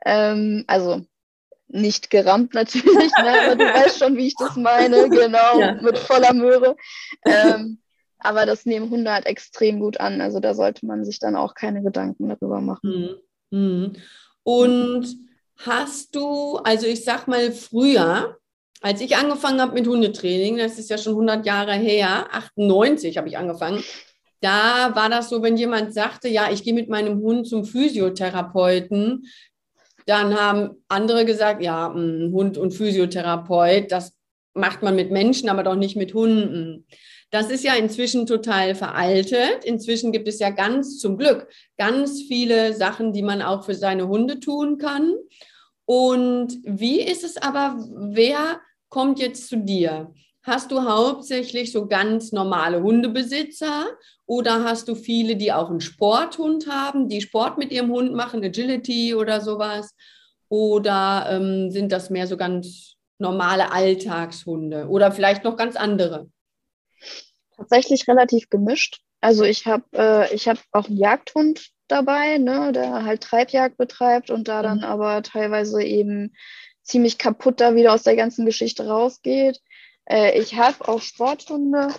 [0.06, 1.06] ähm, also
[1.76, 3.42] nicht gerammt natürlich, ne?
[3.46, 5.74] aber du weißt schon, wie ich das meine, genau, ja.
[5.82, 6.76] mit voller Möhre.
[7.26, 7.80] Ähm,
[8.20, 10.22] aber das nehmen Hunde halt extrem gut an.
[10.22, 13.22] Also da sollte man sich dann auch keine Gedanken darüber machen.
[13.52, 13.58] Mhm.
[13.58, 13.94] mhm.
[14.44, 15.18] Und
[15.58, 18.38] hast du, also ich sag mal früher,
[18.82, 23.28] als ich angefangen habe mit Hundetraining, das ist ja schon 100 Jahre her, 98 habe
[23.28, 23.84] ich angefangen,
[24.42, 29.26] da war das so, wenn jemand sagte, ja, ich gehe mit meinem Hund zum Physiotherapeuten,
[30.06, 34.14] dann haben andere gesagt, ja, hm, Hund und Physiotherapeut, das
[34.54, 36.86] macht man mit Menschen, aber doch nicht mit Hunden.
[37.32, 39.66] Das ist ja inzwischen total veraltet.
[39.66, 44.08] Inzwischen gibt es ja ganz zum Glück ganz viele Sachen, die man auch für seine
[44.08, 45.14] Hunde tun kann.
[45.86, 50.14] Und wie ist es aber, wer kommt jetzt zu dir?
[50.46, 53.88] Hast du hauptsächlich so ganz normale Hundebesitzer
[54.28, 58.44] oder hast du viele, die auch einen Sporthund haben, die Sport mit ihrem Hund machen,
[58.44, 59.96] Agility oder sowas?
[60.48, 66.30] Oder ähm, sind das mehr so ganz normale Alltagshunde oder vielleicht noch ganz andere?
[67.58, 69.02] Tatsächlich relativ gemischt.
[69.22, 74.48] Also ich habe äh, hab auch einen Jagdhund dabei, ne, der halt Treibjagd betreibt und
[74.48, 74.84] da dann mhm.
[74.84, 76.36] aber teilweise eben
[76.84, 79.60] ziemlich kaputt da wieder aus der ganzen Geschichte rausgeht.
[80.06, 81.90] Äh, ich habe auch Sporthunde.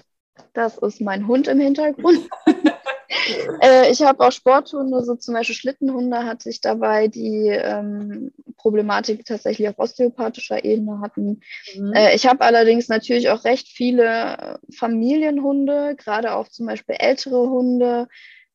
[0.53, 2.29] Das ist mein Hund im Hintergrund.
[3.63, 9.25] äh, ich habe auch Sporthunde, so zum Beispiel Schlittenhunde hatte ich dabei, die ähm, Problematik
[9.25, 11.41] tatsächlich auf osteopathischer Ebene hatten.
[11.75, 11.93] Mhm.
[11.95, 18.09] Äh, ich habe allerdings natürlich auch recht viele Familienhunde, gerade auch zum Beispiel ältere Hunde,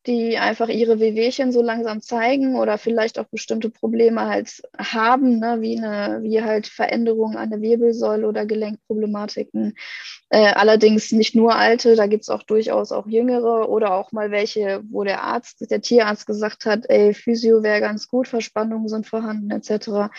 [0.06, 5.58] die einfach ihre Wehwehchen so langsam zeigen oder vielleicht auch bestimmte Probleme halt haben, ne,
[5.60, 9.74] wie, eine, wie halt Veränderungen an der Wirbelsäule oder Gelenkproblematiken.
[10.30, 14.32] Äh, allerdings nicht nur alte, da gibt es auch durchaus auch jüngere oder auch mal
[14.32, 19.06] welche, wo der Arzt, der Tierarzt gesagt hat, ey, Physio wäre ganz gut, Verspannungen sind
[19.06, 20.10] vorhanden, etc.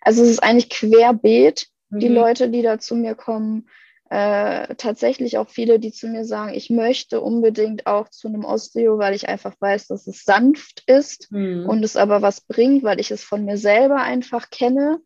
[0.00, 1.98] Also es ist eigentlich querbeet, mhm.
[1.98, 3.68] die Leute, die da zu mir kommen
[4.10, 8.98] äh, tatsächlich auch viele, die zu mir sagen, ich möchte unbedingt auch zu einem Osteo,
[8.98, 11.66] weil ich einfach weiß, dass es sanft ist mhm.
[11.68, 15.00] und es aber was bringt, weil ich es von mir selber einfach kenne.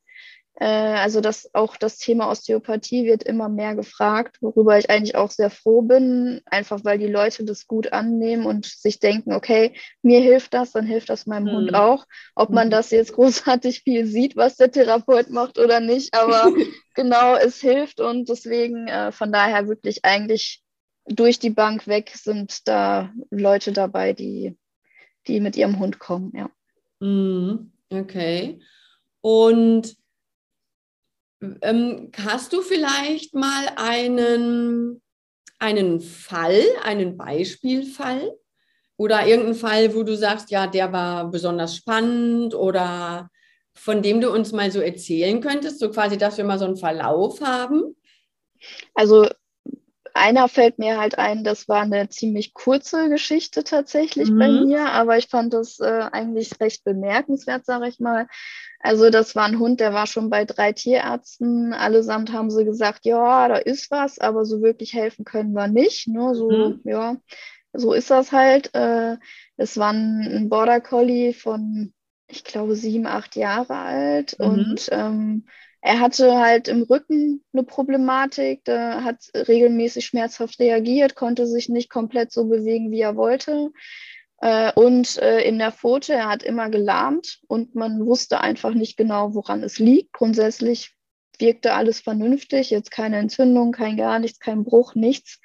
[0.61, 5.31] Äh, also das auch das Thema Osteopathie wird immer mehr gefragt, worüber ich eigentlich auch
[5.31, 10.21] sehr froh bin, einfach weil die Leute das gut annehmen und sich denken, okay, mir
[10.21, 11.53] hilft das, dann hilft das meinem mhm.
[11.53, 12.07] Hund auch.
[12.35, 12.73] Ob man mhm.
[12.73, 16.53] das jetzt großartig viel sieht, was der Therapeut macht oder nicht, aber
[16.95, 20.63] genau, es hilft und deswegen äh, von daher wirklich eigentlich
[21.07, 24.59] durch die Bank weg sind da Leute dabei, die,
[25.27, 26.51] die mit ihrem Hund kommen, ja.
[27.01, 27.73] Mhm.
[27.89, 28.61] Okay.
[29.23, 29.97] Und
[31.63, 35.03] ähm, hast du vielleicht mal einen,
[35.59, 38.37] einen Fall, einen Beispielfall
[38.97, 43.31] oder irgendeinen Fall, wo du sagst, ja, der war besonders spannend oder
[43.75, 46.77] von dem du uns mal so erzählen könntest, so quasi, dass wir mal so einen
[46.77, 47.97] Verlauf haben?
[48.95, 49.27] Also
[50.21, 54.39] einer fällt mir halt ein, das war eine ziemlich kurze Geschichte tatsächlich mhm.
[54.39, 58.29] bei mir, aber ich fand das äh, eigentlich recht bemerkenswert, sage ich mal.
[58.81, 61.73] Also das war ein Hund, der war schon bei drei Tierärzten.
[61.73, 66.07] Allesamt haben sie gesagt, ja, da ist was, aber so wirklich helfen können wir nicht.
[66.09, 66.35] Ne?
[66.35, 66.81] So, mhm.
[66.85, 67.17] ja,
[67.73, 68.75] so ist das halt.
[68.75, 69.17] Äh,
[69.57, 71.93] es war ein Border Collie von,
[72.27, 74.47] ich glaube, sieben, acht Jahre alt mhm.
[74.47, 75.47] und ähm,
[75.83, 81.89] er hatte halt im Rücken eine Problematik, der hat regelmäßig schmerzhaft reagiert, konnte sich nicht
[81.89, 83.71] komplett so bewegen, wie er wollte.
[84.41, 88.97] Äh, und äh, in der Pfote, er hat immer gelahmt und man wusste einfach nicht
[88.97, 90.13] genau, woran es liegt.
[90.13, 90.95] Grundsätzlich
[91.39, 95.41] wirkte alles vernünftig, jetzt keine Entzündung, kein gar nichts, kein Bruch, nichts.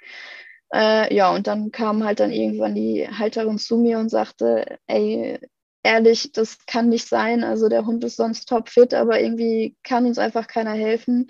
[0.73, 5.39] Äh, ja, und dann kam halt dann irgendwann die Halterin zu mir und sagte, ey,
[5.85, 7.43] ehrlich, das kann nicht sein.
[7.43, 11.29] Also der Hund ist sonst topfit, aber irgendwie kann uns einfach keiner helfen.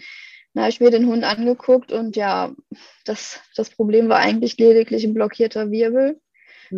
[0.53, 2.55] Dann habe ich mir den Hund angeguckt und ja,
[3.03, 6.19] das, das Problem war eigentlich lediglich ein blockierter Wirbel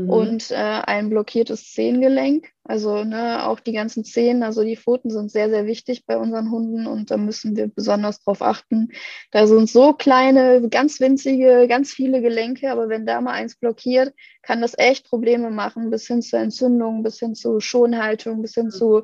[0.04, 0.10] mhm.
[0.10, 2.50] und äh, ein blockiertes Zehengelenk.
[2.64, 6.52] Also ne, auch die ganzen Zehen, also die Pfoten sind sehr, sehr wichtig bei unseren
[6.52, 8.90] Hunden und da müssen wir besonders drauf achten.
[9.32, 14.14] Da sind so kleine, ganz winzige, ganz viele Gelenke, aber wenn da mal eins blockiert,
[14.42, 18.66] kann das echt Probleme machen, bis hin zur Entzündung, bis hin zu Schonhaltung, bis hin
[18.66, 18.72] mhm.
[18.72, 19.04] zu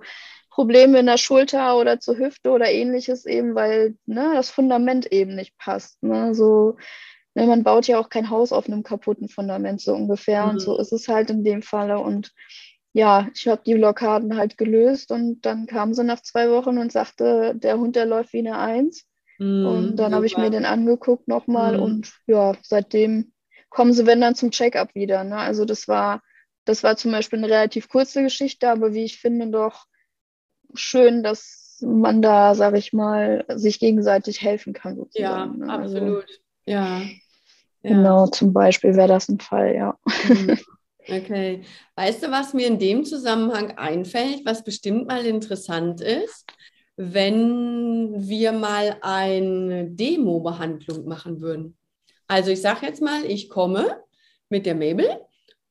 [0.53, 5.35] Probleme in der Schulter oder zur Hüfte oder ähnliches eben, weil ne, das Fundament eben
[5.35, 6.03] nicht passt.
[6.03, 6.35] Ne?
[6.35, 6.77] So
[7.35, 10.45] ne, man baut ja auch kein Haus auf einem kaputten Fundament so ungefähr.
[10.45, 10.49] Mhm.
[10.51, 11.99] Und so ist es halt in dem Falle.
[11.99, 12.31] Und
[12.93, 16.91] ja, ich habe die Blockaden halt gelöst und dann kam sie nach zwei Wochen und
[16.91, 19.05] sagte, der Hund, der läuft wie eine Eins.
[19.39, 21.83] Mhm, und dann habe ich mir den angeguckt nochmal mhm.
[21.83, 23.33] und ja, seitdem
[23.69, 25.23] kommen sie, wenn dann zum Check-up wieder.
[25.23, 25.37] Ne?
[25.37, 26.21] Also das war,
[26.65, 29.85] das war zum Beispiel eine relativ kurze Geschichte, aber wie ich finde, doch
[30.75, 35.03] schön, dass man da, sage ich mal, sich gegenseitig helfen kann.
[35.13, 35.67] Ja, ne?
[35.67, 36.23] Also absolut.
[36.23, 36.39] Also,
[37.83, 37.89] ja.
[37.89, 39.97] Genau, zum Beispiel wäre das ein Fall, ja.
[40.27, 40.57] Mhm.
[41.05, 41.63] Okay.
[41.97, 46.45] Weißt du, was mir in dem Zusammenhang einfällt, was bestimmt mal interessant ist?
[46.95, 51.75] Wenn wir mal eine Demo-Behandlung machen würden.
[52.29, 54.01] Also ich sage jetzt mal, ich komme
[54.47, 55.09] mit der Mabel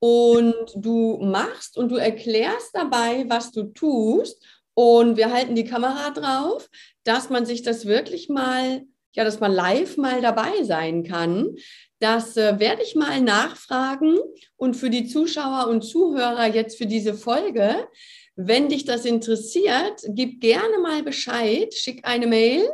[0.00, 4.44] und du machst und du erklärst dabei, was du tust
[4.74, 6.68] und wir halten die Kamera drauf,
[7.04, 8.82] dass man sich das wirklich mal
[9.14, 11.56] ja, dass man live mal dabei sein kann.
[12.02, 14.18] Das äh, werde ich mal nachfragen
[14.56, 17.86] und für die Zuschauer und Zuhörer jetzt für diese Folge,
[18.34, 22.68] wenn dich das interessiert, gib gerne mal Bescheid, schick eine Mail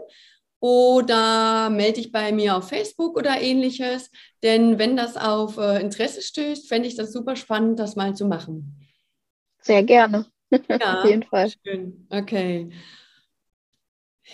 [0.61, 4.11] oder melde dich bei mir auf Facebook oder ähnliches.
[4.43, 8.25] Denn wenn das auf äh, Interesse stößt, fände ich das super spannend, das mal zu
[8.25, 8.89] machen.
[9.61, 10.25] Sehr gerne.
[10.51, 11.53] Ja, auf jeden Fall.
[11.67, 12.07] Schön.
[12.09, 12.71] Okay.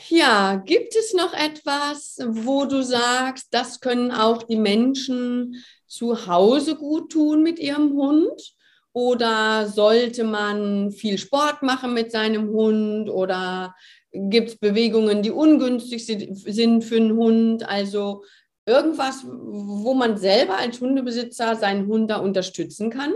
[0.08, 6.76] Ja, gibt es noch etwas, wo du sagst, das können auch die Menschen zu Hause
[6.76, 8.54] gut tun mit ihrem Hund?
[8.92, 13.08] Oder sollte man viel Sport machen mit seinem Hund?
[13.08, 13.74] Oder
[14.12, 17.68] gibt es Bewegungen, die ungünstig sind für einen Hund?
[17.68, 18.24] Also
[18.66, 23.14] irgendwas, wo man selber als Hundebesitzer seinen Hund da unterstützen kann?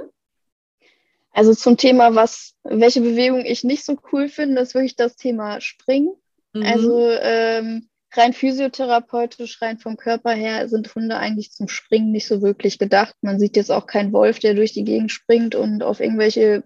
[1.32, 5.60] Also zum Thema, was, welche Bewegung ich nicht so cool finde, ist wirklich das Thema
[5.60, 6.16] Springen.
[6.52, 6.62] Mhm.
[6.62, 12.42] Also ähm, rein physiotherapeutisch, rein vom Körper her sind Hunde eigentlich zum Springen nicht so
[12.42, 13.14] wirklich gedacht.
[13.20, 16.64] Man sieht jetzt auch keinen Wolf, der durch die Gegend springt und auf irgendwelche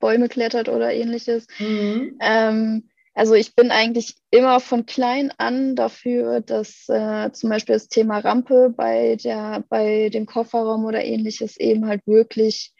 [0.00, 1.46] Bäume klettert oder ähnliches.
[1.58, 2.18] Mhm.
[2.20, 7.88] Ähm, also ich bin eigentlich immer von klein an dafür, dass äh, zum Beispiel das
[7.88, 12.72] Thema Rampe bei, der, bei dem Kofferraum oder ähnliches eben halt wirklich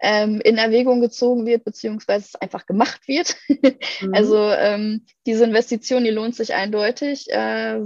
[0.00, 3.36] ähm, in Erwägung gezogen wird, beziehungsweise es einfach gemacht wird.
[3.48, 4.14] mhm.
[4.14, 7.30] Also ähm, diese Investition, die lohnt sich eindeutig.
[7.30, 7.80] Äh,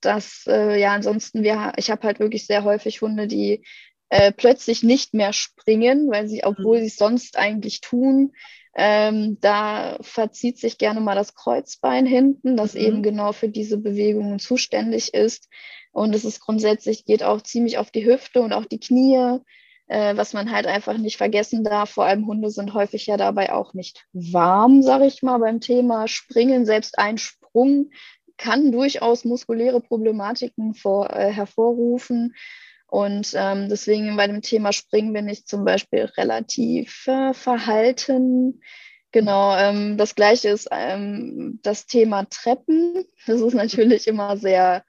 [0.00, 3.64] dass, äh, ja, ansonsten, wir, ich habe halt wirklich sehr häufig Hunde, die
[4.08, 6.80] äh, plötzlich nicht mehr springen, weil sie, obwohl mhm.
[6.82, 8.32] sie es sonst eigentlich tun,
[8.78, 12.80] ähm, da verzieht sich gerne mal das Kreuzbein hinten, das mhm.
[12.80, 15.48] eben genau für diese Bewegungen zuständig ist.
[15.92, 19.40] Und es ist grundsätzlich, geht auch ziemlich auf die Hüfte und auch die Knie,
[19.86, 21.90] äh, was man halt einfach nicht vergessen darf.
[21.90, 26.08] Vor allem Hunde sind häufig ja dabei auch nicht warm, sage ich mal, beim Thema
[26.08, 26.66] Springen.
[26.66, 27.90] Selbst ein Sprung
[28.36, 32.34] kann durchaus muskuläre Problematiken vor, äh, hervorrufen.
[32.88, 38.60] Und ähm, deswegen bei dem Thema Springen bin ich zum Beispiel relativ äh, verhalten.
[39.12, 43.04] Genau, ähm, das gleiche ist ähm, das Thema Treppen.
[43.26, 44.84] Das ist natürlich immer sehr,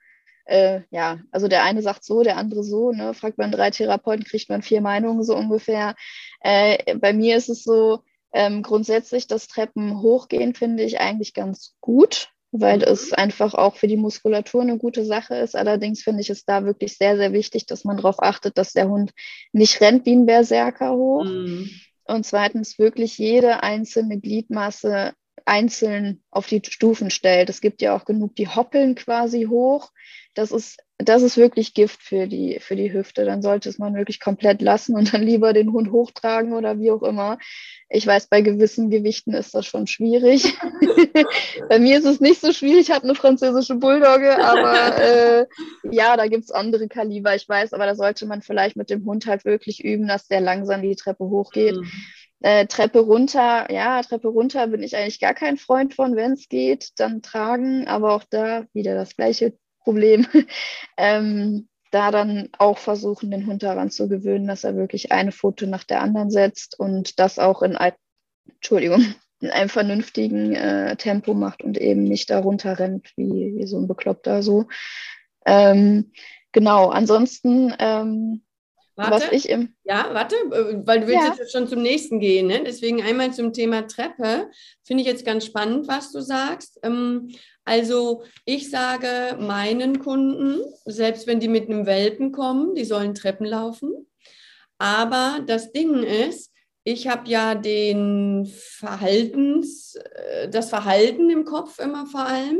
[0.48, 2.92] äh, ja, also der eine sagt so, der andere so.
[2.92, 3.14] Ne?
[3.14, 5.94] Fragt man drei Therapeuten, kriegt man vier Meinungen so ungefähr.
[6.40, 8.00] Äh, bei mir ist es so,
[8.32, 13.88] ähm, grundsätzlich das Treppen hochgehen finde ich eigentlich ganz gut weil es einfach auch für
[13.88, 15.54] die Muskulatur eine gute Sache ist.
[15.54, 18.88] Allerdings finde ich es da wirklich sehr, sehr wichtig, dass man darauf achtet, dass der
[18.88, 19.12] Hund
[19.52, 21.24] nicht rennt wie ein Berserker hoch.
[21.24, 21.68] Mhm.
[22.04, 25.12] Und zweitens wirklich jede einzelne Gliedmasse
[25.44, 27.50] einzeln auf die Stufen stellt.
[27.50, 29.90] Es gibt ja auch genug, die hoppeln quasi hoch.
[30.34, 33.24] Das ist, das ist wirklich Gift für die, für die Hüfte.
[33.24, 36.90] Dann sollte es man wirklich komplett lassen und dann lieber den Hund hochtragen oder wie
[36.90, 37.38] auch immer.
[37.88, 40.54] Ich weiß, bei gewissen Gewichten ist das schon schwierig.
[41.68, 45.46] bei mir ist es nicht so schwierig, ich habe eine französische Bulldogge, aber äh,
[45.90, 49.04] ja, da gibt es andere Kaliber, ich weiß, aber da sollte man vielleicht mit dem
[49.06, 51.76] Hund halt wirklich üben, dass der langsam die Treppe hochgeht.
[51.76, 51.90] Mhm.
[52.40, 56.48] Äh, Treppe runter, ja, Treppe runter bin ich eigentlich gar kein Freund von, wenn es
[56.48, 60.26] geht, dann tragen, aber auch da wieder das gleiche Problem.
[60.96, 65.66] ähm, da dann auch versuchen, den Hund daran zu gewöhnen, dass er wirklich eine Foto
[65.66, 67.76] nach der anderen setzt und das auch in,
[68.46, 73.78] Entschuldigung, in einem vernünftigen äh, Tempo macht und eben nicht darunter rennt wie, wie so
[73.78, 74.66] ein Bekloppter so.
[75.46, 76.12] Ähm,
[76.52, 78.42] genau, ansonsten ähm,
[78.98, 81.34] Warte, was ich im ja, warte, äh, weil du willst ja.
[81.38, 82.48] jetzt schon zum nächsten gehen.
[82.48, 82.64] Ne?
[82.66, 84.50] Deswegen einmal zum Thema Treppe.
[84.84, 86.80] Finde ich jetzt ganz spannend, was du sagst.
[86.82, 87.30] Ähm,
[87.64, 93.46] also ich sage meinen Kunden, selbst wenn die mit einem Welpen kommen, die sollen Treppen
[93.46, 94.08] laufen.
[94.78, 102.06] Aber das Ding ist, ich habe ja den Verhaltens, äh, das Verhalten im Kopf immer
[102.06, 102.58] vor allem.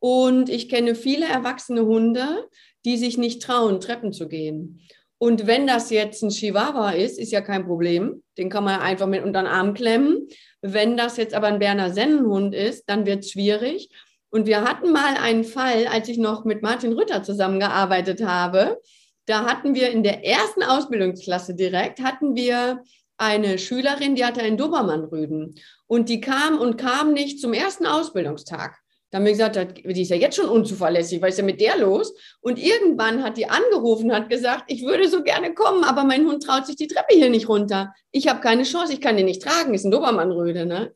[0.00, 2.48] Und ich kenne viele erwachsene Hunde,
[2.84, 4.80] die sich nicht trauen, Treppen zu gehen.
[5.22, 8.24] Und wenn das jetzt ein Chihuahua ist, ist ja kein Problem.
[8.36, 10.26] Den kann man einfach mit unter den Arm klemmen.
[10.62, 13.88] Wenn das jetzt aber ein Berner Sennenhund ist, dann wird es schwierig.
[14.30, 18.80] Und wir hatten mal einen Fall, als ich noch mit Martin Rütter zusammengearbeitet habe.
[19.26, 22.82] Da hatten wir in der ersten Ausbildungsklasse direkt, hatten wir
[23.16, 25.54] eine Schülerin, die hatte einen Dobermann-Rüden.
[25.86, 28.81] Und die kam und kam nicht zum ersten Ausbildungstag.
[29.12, 31.76] Da haben wir gesagt, die ist ja jetzt schon unzuverlässig, was ist ja mit der
[31.76, 32.14] los?
[32.40, 36.42] Und irgendwann hat die angerufen, hat gesagt, ich würde so gerne kommen, aber mein Hund
[36.42, 37.92] traut sich die Treppe hier nicht runter.
[38.10, 40.64] Ich habe keine Chance, ich kann den nicht tragen, ist ein Dobermannröde.
[40.64, 40.94] Ne?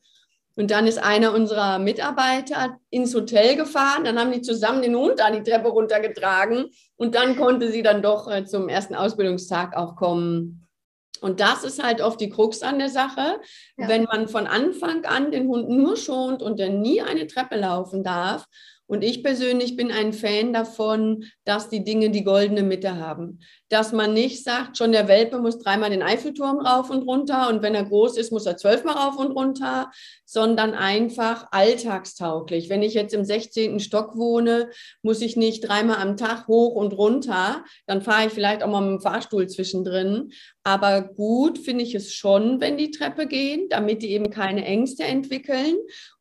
[0.55, 5.21] Und dann ist einer unserer Mitarbeiter ins Hotel gefahren, dann haben die zusammen den Hund
[5.21, 9.95] an die Treppe runtergetragen und dann konnte sie dann doch äh, zum ersten Ausbildungstag auch
[9.95, 10.66] kommen.
[11.23, 13.41] Und das ist halt oft die Krux an der Sache.
[13.77, 13.89] Ja.
[13.89, 18.03] Wenn man von Anfang an den Hund nur schont und der nie eine Treppe laufen
[18.03, 18.47] darf,
[18.87, 23.41] und ich persönlich bin ein Fan davon, dass die Dinge die goldene Mitte haben.
[23.69, 27.63] Dass man nicht sagt, schon der Welpe muss dreimal den Eiffelturm rauf und runter und
[27.63, 29.91] wenn er groß ist, muss er zwölfmal rauf und runter,
[30.25, 32.69] sondern einfach alltagstauglich.
[32.69, 33.81] Wenn ich jetzt im 16.
[33.81, 34.71] Stock wohne,
[35.03, 37.65] muss ich nicht dreimal am Tag hoch und runter.
[37.87, 40.31] Dann fahre ich vielleicht auch mal mit dem Fahrstuhl zwischendrin.
[40.63, 45.05] Aber gut finde ich es schon, wenn die Treppe gehen, damit die eben keine Ängste
[45.05, 45.77] entwickeln.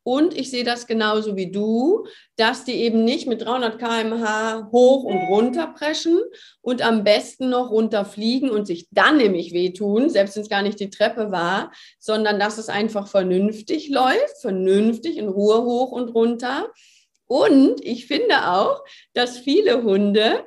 [0.08, 2.06] Und ich sehe das genauso wie du,
[2.36, 6.20] dass die eben nicht mit 300 km/h hoch und runter preschen
[6.62, 10.80] und am besten noch runterfliegen und sich dann nämlich wehtun, selbst wenn es gar nicht
[10.80, 16.70] die Treppe war, sondern dass es einfach vernünftig läuft, vernünftig in Ruhe hoch und runter.
[17.26, 18.84] Und ich finde auch,
[19.16, 20.46] dass viele Hunde,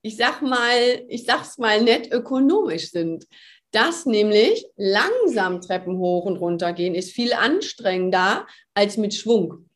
[0.00, 3.26] ich sag mal, ich sag's mal nett, ökonomisch sind
[3.72, 9.66] dass nämlich langsam Treppen hoch und runter gehen ist viel anstrengender als mit Schwung.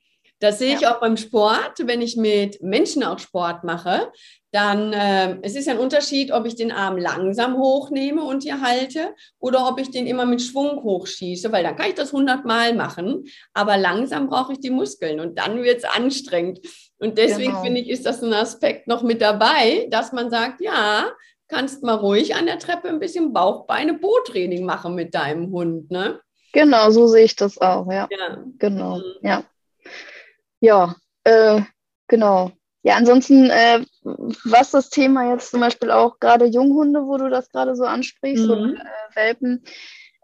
[0.41, 0.95] Das sehe ich ja.
[0.95, 4.13] auch beim Sport, wenn ich mit Menschen auch Sport mache.
[4.51, 9.15] Dann äh, es ist ein Unterschied, ob ich den Arm langsam hochnehme und hier halte
[9.39, 13.25] oder ob ich den immer mit Schwung hochschieße, weil dann kann ich das hundertmal machen.
[13.55, 16.61] Aber langsam brauche ich die Muskeln und dann wird es anstrengend.
[16.99, 17.63] Und deswegen genau.
[17.63, 21.11] finde ich, ist das ein Aspekt noch mit dabei, dass man sagt, ja,
[21.49, 26.21] kannst mal ruhig an der Treppe ein bisschen Bauchbeine Boottraining machen mit deinem Hund, ne?
[26.53, 28.09] Genau, so sehe ich das auch, ja.
[28.11, 28.45] ja.
[28.59, 29.03] Genau, mhm.
[29.23, 29.45] ja.
[30.61, 31.61] Ja, äh,
[32.09, 32.53] genau.
[32.83, 33.85] Ja, ansonsten, äh,
[34.45, 38.45] was das Thema jetzt zum Beispiel auch gerade Junghunde, wo du das gerade so ansprichst,
[38.45, 38.51] mhm.
[38.51, 39.65] oder äh, Welpen,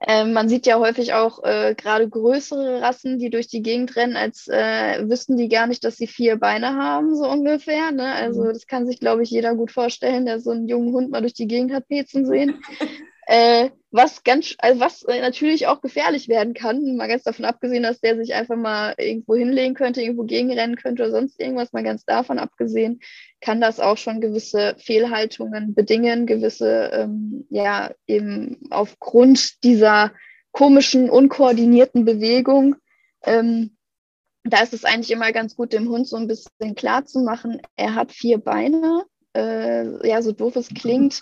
[0.07, 4.17] ähm, man sieht ja häufig auch äh, gerade größere Rassen, die durch die Gegend rennen,
[4.17, 7.93] als äh, wüssten die gar nicht, dass sie vier Beine haben, so ungefähr.
[7.93, 8.15] Ne?
[8.15, 8.49] Also mhm.
[8.49, 11.35] das kann sich, glaube ich, jeder gut vorstellen, der so einen jungen Hund mal durch
[11.35, 12.63] die Gegend hat pezen sehen.
[13.33, 17.83] Äh, was ganz, also was äh, natürlich auch gefährlich werden kann, mal ganz davon abgesehen,
[17.83, 21.83] dass der sich einfach mal irgendwo hinlegen könnte, irgendwo gegenrennen könnte oder sonst irgendwas, mal
[21.83, 23.01] ganz davon abgesehen,
[23.41, 30.13] kann das auch schon gewisse Fehlhaltungen bedingen, gewisse, ähm, ja, eben aufgrund dieser
[30.53, 32.77] komischen, unkoordinierten Bewegung.
[33.25, 33.77] Ähm,
[34.45, 37.61] da ist es eigentlich immer ganz gut, dem Hund so ein bisschen klar zu machen,
[37.77, 39.05] er hat vier Beine.
[39.35, 41.21] Äh, ja, so doof es klingt,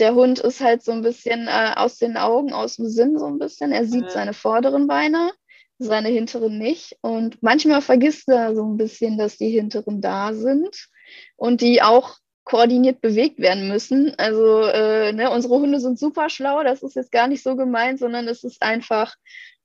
[0.00, 3.26] der Hund ist halt so ein bisschen äh, aus den Augen, aus dem Sinn so
[3.26, 3.72] ein bisschen.
[3.72, 4.10] Er sieht ja.
[4.10, 5.32] seine vorderen Beine,
[5.78, 6.96] seine hinteren nicht.
[7.02, 10.88] Und manchmal vergisst er so ein bisschen, dass die hinteren da sind
[11.36, 14.14] und die auch koordiniert bewegt werden müssen.
[14.18, 17.98] Also äh, ne, unsere Hunde sind super schlau, das ist jetzt gar nicht so gemeint,
[17.98, 19.14] sondern es ist einfach,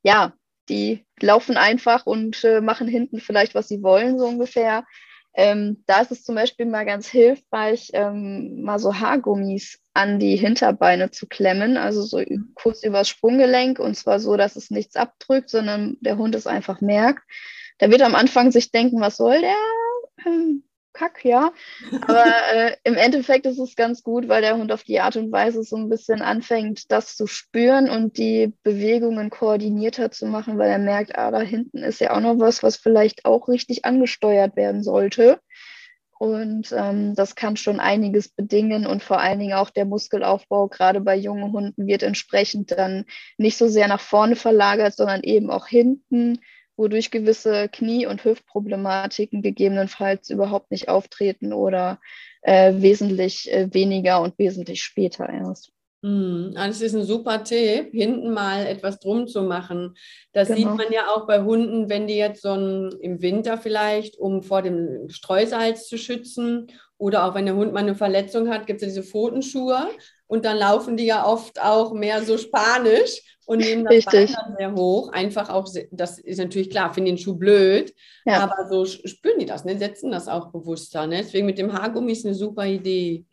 [0.04, 0.34] ja,
[0.70, 4.84] die laufen einfach und äh, machen hinten vielleicht, was sie wollen, so ungefähr.
[5.38, 10.38] Ähm, da ist es zum Beispiel mal ganz hilfreich, ähm, mal so Haargummis an die
[10.38, 12.24] Hinterbeine zu klemmen, also so
[12.54, 16.80] kurz übers Sprunggelenk und zwar so, dass es nichts abdrückt, sondern der Hund es einfach
[16.80, 17.24] merkt.
[17.82, 20.34] Der wird am Anfang sich denken, was soll der?
[20.96, 21.52] Kack, ja.
[22.02, 25.32] Aber äh, im Endeffekt ist es ganz gut, weil der Hund auf die Art und
[25.32, 30.72] Weise so ein bisschen anfängt, das zu spüren und die Bewegungen koordinierter zu machen, weil
[30.72, 34.56] er merkt, ah, da hinten ist ja auch noch was, was vielleicht auch richtig angesteuert
[34.56, 35.40] werden sollte.
[36.18, 41.02] Und ähm, das kann schon einiges bedingen und vor allen Dingen auch der Muskelaufbau, gerade
[41.02, 43.04] bei jungen Hunden, wird entsprechend dann
[43.38, 46.40] nicht so sehr nach vorne verlagert, sondern eben auch hinten
[46.78, 52.00] wodurch gewisse Knie- und Hüftproblematiken gegebenenfalls überhaupt nicht auftreten oder
[52.42, 55.72] äh, wesentlich äh, weniger und wesentlich später erst.
[56.02, 59.96] Mm, das ist ein super Tipp, hinten mal etwas drum zu machen.
[60.34, 60.60] Das genau.
[60.60, 64.44] sieht man ja auch bei Hunden, wenn die jetzt so ein, im Winter vielleicht, um
[64.44, 66.68] vor dem Streusalz zu schützen
[66.98, 69.88] oder auch wenn der Hund mal eine Verletzung hat, gibt es diese Pfotenschuhe
[70.28, 74.06] und dann laufen die ja oft auch mehr so spanisch und nehmen das.
[74.06, 75.12] Bein dann sehr hoch.
[75.12, 77.94] Einfach auch, das ist natürlich klar, finde den Schuh blöd,
[78.26, 78.40] ja.
[78.40, 79.78] aber so spüren die das, ne?
[79.78, 81.06] setzen das auch bewusster.
[81.08, 81.18] Ne?
[81.18, 83.26] Deswegen mit dem Haargummi ist eine super Idee.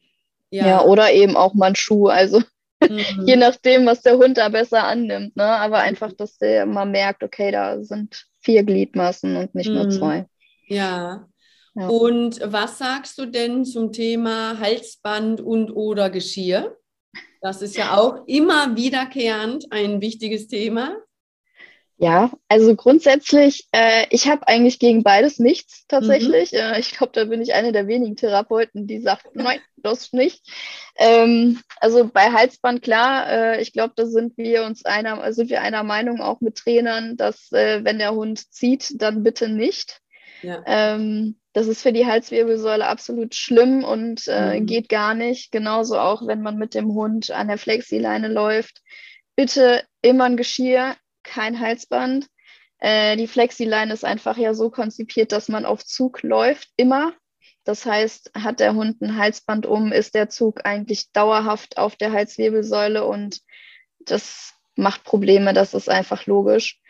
[0.51, 2.09] Ja, ja oder eben auch mal ein Schuh.
[2.09, 2.43] Also
[2.81, 3.27] mhm.
[3.27, 5.35] je nachdem, was der Hund da besser annimmt.
[5.37, 5.45] Ne?
[5.45, 9.75] Aber einfach, dass der mal merkt, okay, da sind vier Gliedmaßen und nicht mhm.
[9.75, 10.27] nur zwei.
[10.69, 11.27] Ja.
[11.75, 11.89] ja.
[11.89, 16.77] Und was sagst du denn zum Thema Halsband und oder Geschirr?
[17.43, 20.97] Das ist ja auch immer wiederkehrend ein wichtiges Thema.
[21.99, 26.53] Ja, also grundsätzlich, äh, ich habe eigentlich gegen beides nichts tatsächlich.
[26.53, 26.59] Mhm.
[26.59, 30.45] Äh, ich glaube, da bin ich eine der wenigen Therapeuten, die sagt, nein, das nicht.
[30.97, 35.63] Ähm, also bei Halsband klar, äh, ich glaube, da sind wir uns einer, sind wir
[35.63, 40.02] einer Meinung auch mit Trainern, dass äh, wenn der Hund zieht, dann bitte nicht.
[40.43, 40.63] Ja.
[40.67, 44.67] Ähm, das ist für die Halswirbelsäule absolut schlimm und äh, mhm.
[44.67, 45.53] geht gar nicht.
[45.53, 48.83] Genauso auch, wenn man mit dem Hund an der Flexileine läuft.
[49.37, 52.27] Bitte immer ein Geschirr, kein Halsband.
[52.79, 57.13] Äh, die Flexileine ist einfach ja so konzipiert, dass man auf Zug läuft, immer.
[57.65, 62.13] Das heißt, hat der Hund ein Halsband um, ist der Zug eigentlich dauerhaft auf der
[62.13, 63.41] Halswirbelsäule und
[64.01, 66.81] das macht Probleme, das ist einfach logisch.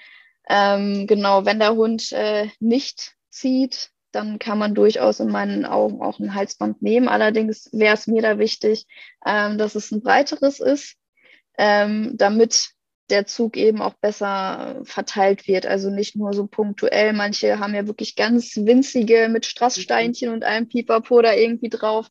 [0.49, 6.03] Ähm, genau, wenn der Hund äh, nicht zieht, dann kann man durchaus in meinen Augen
[6.03, 7.09] auch ein Halsband nehmen.
[7.09, 8.87] Allerdings wäre es mir da wichtig,
[9.25, 10.97] ähm, dass es ein breiteres ist,
[11.59, 12.73] ähm, damit
[13.13, 15.67] der Zug eben auch besser verteilt wird.
[15.67, 17.13] Also nicht nur so punktuell.
[17.13, 22.09] Manche haben ja wirklich ganz winzige mit Strasssteinchen und einem Pipapo da irgendwie drauf.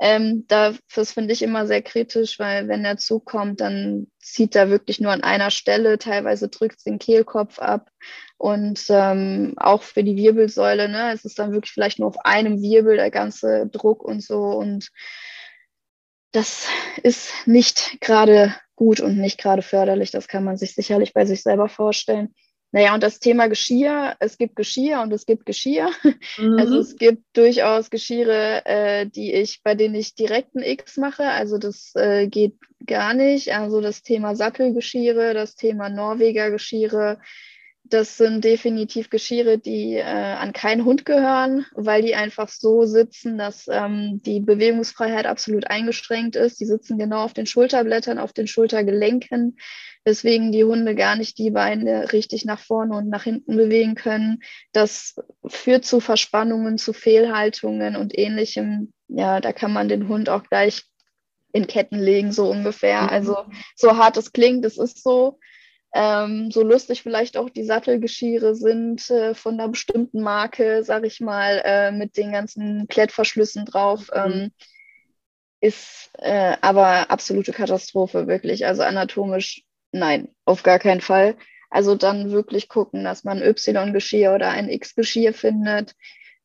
[0.00, 4.68] Ähm, das finde ich immer sehr kritisch, weil wenn der Zug kommt, dann zieht er
[4.68, 5.98] wirklich nur an einer Stelle.
[5.98, 7.88] Teilweise drückt es den Kehlkopf ab.
[8.36, 12.60] Und ähm, auch für die Wirbelsäule, ne, es ist dann wirklich vielleicht nur auf einem
[12.60, 14.42] Wirbel der ganze Druck und so.
[14.42, 14.90] Und
[16.32, 16.66] das
[17.02, 20.10] ist nicht gerade gut und nicht gerade förderlich.
[20.10, 22.34] Das kann man sich sicherlich bei sich selber vorstellen.
[22.72, 25.90] Naja, und das Thema Geschirr, es gibt Geschirr und es gibt Geschirr.
[26.38, 26.58] Mhm.
[26.58, 31.24] Also es gibt durchaus Geschirre, äh, die ich, bei denen ich direkt ein X mache.
[31.24, 32.54] Also das äh, geht
[32.84, 33.54] gar nicht.
[33.54, 37.20] Also das Thema Sattelgeschirre, das Thema Norweger Geschirre,
[37.92, 43.38] das sind definitiv Geschirre, die äh, an keinen Hund gehören, weil die einfach so sitzen,
[43.38, 46.60] dass ähm, die Bewegungsfreiheit absolut eingeschränkt ist.
[46.60, 49.58] Die sitzen genau auf den Schulterblättern, auf den Schultergelenken,
[50.04, 54.42] weswegen die Hunde gar nicht die Beine richtig nach vorne und nach hinten bewegen können.
[54.72, 55.16] Das
[55.46, 58.92] führt zu Verspannungen, zu Fehlhaltungen und ähnlichem.
[59.08, 60.84] Ja, da kann man den Hund auch gleich
[61.52, 63.02] in Ketten legen, so ungefähr.
[63.02, 63.08] Mhm.
[63.08, 63.36] Also
[63.76, 65.38] so hart es klingt, es ist so.
[65.94, 71.20] Ähm, so lustig vielleicht auch die Sattelgeschirre sind äh, von einer bestimmten Marke, sag ich
[71.20, 74.10] mal, äh, mit den ganzen Klettverschlüssen drauf.
[74.14, 74.32] Mhm.
[74.32, 74.52] Ähm,
[75.60, 78.66] ist äh, aber absolute Katastrophe, wirklich.
[78.66, 79.62] Also anatomisch,
[79.92, 81.36] nein, auf gar keinen Fall.
[81.70, 85.94] Also dann wirklich gucken, dass man Y-Geschirr oder ein X-Geschirr findet.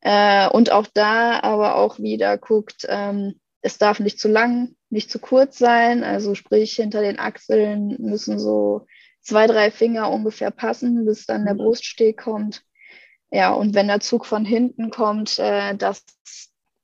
[0.01, 5.09] Äh, und auch da aber auch wieder guckt, ähm, es darf nicht zu lang, nicht
[5.09, 6.03] zu kurz sein.
[6.03, 8.85] Also sprich, hinter den Achseln müssen so
[9.27, 11.59] zwei, drei Finger ungefähr passen, bis dann der mhm.
[11.59, 12.63] Bruststeg kommt.
[13.29, 16.05] Ja, und wenn der Zug von hinten kommt, äh, das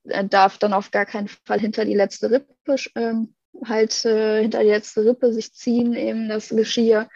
[0.03, 3.13] äh, darf dann auf gar keinen Fall hinter die letzte Rippe, äh,
[3.65, 7.07] halt äh, hinter die letzte Rippe sich ziehen, eben das Geschirr,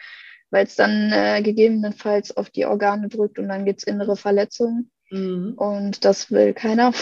[0.50, 4.90] weil es dann äh, gegebenenfalls auf die Organe drückt und dann gibt es innere Verletzungen.
[5.10, 5.54] Mhm.
[5.56, 6.92] Und das will keiner.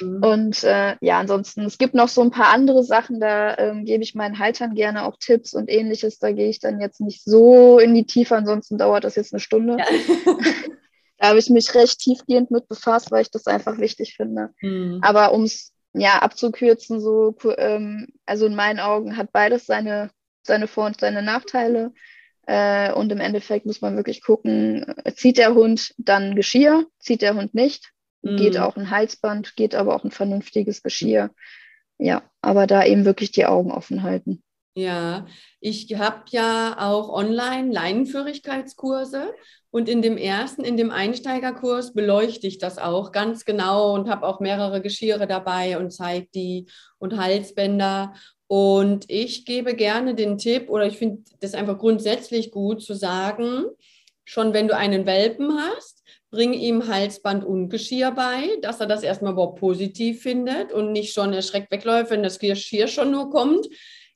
[0.00, 0.22] mhm.
[0.22, 4.02] Und äh, ja, ansonsten, es gibt noch so ein paar andere Sachen, da ähm, gebe
[4.02, 6.18] ich meinen Haltern gerne auch Tipps und ähnliches.
[6.18, 9.40] Da gehe ich dann jetzt nicht so in die Tiefe, ansonsten dauert das jetzt eine
[9.40, 9.76] Stunde.
[9.78, 9.84] Ja.
[11.18, 14.50] da habe ich mich recht tiefgehend mit befasst, weil ich das einfach wichtig finde.
[14.60, 15.00] Mhm.
[15.02, 20.10] Aber um es ja abzukürzen, so, ähm, also in meinen Augen hat beides seine,
[20.42, 21.92] seine Vor- und seine Nachteile.
[22.48, 27.34] Äh, und im Endeffekt muss man wirklich gucken, zieht der Hund dann Geschirr, zieht der
[27.34, 27.92] Hund nicht,
[28.22, 28.36] mm.
[28.36, 31.30] geht auch ein Halsband, geht aber auch ein vernünftiges Geschirr.
[31.98, 34.42] Ja, aber da eben wirklich die Augen offen halten.
[34.74, 35.26] Ja,
[35.60, 39.34] ich habe ja auch online Leinenführigkeitskurse
[39.70, 44.26] und in dem ersten, in dem Einsteigerkurs beleuchte ich das auch ganz genau und habe
[44.26, 48.14] auch mehrere Geschirre dabei und zeige die und Halsbänder.
[48.48, 53.66] Und ich gebe gerne den Tipp, oder ich finde das einfach grundsätzlich gut zu sagen,
[54.24, 59.02] schon wenn du einen Welpen hast, bring ihm Halsband und Geschirr bei, dass er das
[59.02, 63.66] erstmal überhaupt positiv findet und nicht schon erschreckt wegläuft, wenn das Geschirr schon nur kommt.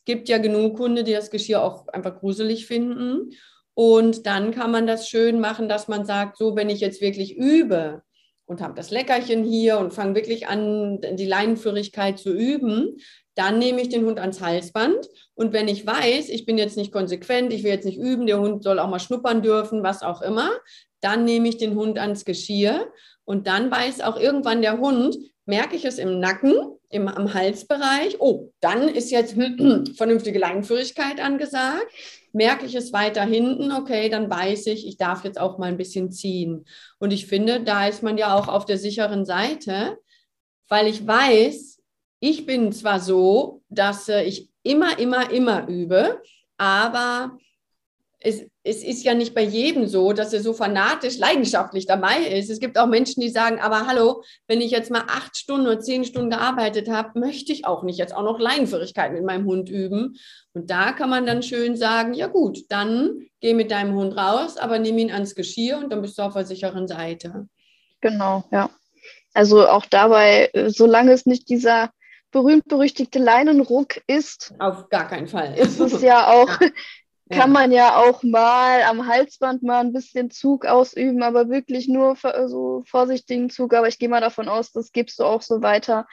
[0.04, 3.30] Gibt ja genug Hunde, die das Geschirr auch einfach gruselig finden.
[3.74, 7.36] Und dann kann man das schön machen, dass man sagt, so, wenn ich jetzt wirklich
[7.36, 8.02] übe
[8.52, 12.98] und habe das Leckerchen hier und fange wirklich an, die Leinenführigkeit zu üben,
[13.34, 15.08] dann nehme ich den Hund ans Halsband.
[15.34, 18.38] Und wenn ich weiß, ich bin jetzt nicht konsequent, ich will jetzt nicht üben, der
[18.38, 20.50] Hund soll auch mal schnuppern dürfen, was auch immer,
[21.00, 22.92] dann nehme ich den Hund ans Geschirr.
[23.24, 26.54] Und dann weiß auch irgendwann der Hund, merke ich es im Nacken,
[26.90, 29.34] im, am Halsbereich, oh, dann ist jetzt
[29.96, 31.86] vernünftige Leinenführigkeit angesagt.
[32.32, 35.76] Merke ich es weiter hinten, okay, dann weiß ich, ich darf jetzt auch mal ein
[35.76, 36.64] bisschen ziehen.
[36.98, 39.98] Und ich finde, da ist man ja auch auf der sicheren Seite,
[40.68, 41.80] weil ich weiß,
[42.20, 46.22] ich bin zwar so, dass äh, ich immer, immer, immer übe,
[46.56, 47.36] aber
[48.20, 52.50] es, es ist ja nicht bei jedem so, dass er so fanatisch, leidenschaftlich dabei ist.
[52.50, 55.80] Es gibt auch Menschen, die sagen, aber hallo, wenn ich jetzt mal acht Stunden oder
[55.80, 59.68] zehn Stunden gearbeitet habe, möchte ich auch nicht jetzt auch noch Leinenführigkeit mit meinem Hund
[59.68, 60.16] üben.
[60.54, 64.58] Und da kann man dann schön sagen, ja gut, dann geh mit deinem Hund raus,
[64.58, 67.48] aber nimm ihn ans Geschirr und dann bist du auf der sicheren Seite.
[68.00, 68.68] Genau, ja.
[69.34, 71.90] Also auch dabei, solange es nicht dieser
[72.32, 74.54] berühmt-berüchtigte Leinenruck ist.
[74.58, 75.54] Auf gar keinen Fall.
[75.54, 76.68] Ist es ja auch, ja.
[77.30, 82.16] kann man ja auch mal am Halsband mal ein bisschen Zug ausüben, aber wirklich nur
[82.46, 83.72] so vorsichtigen Zug.
[83.74, 86.06] Aber ich gehe mal davon aus, das gibst du auch so weiter.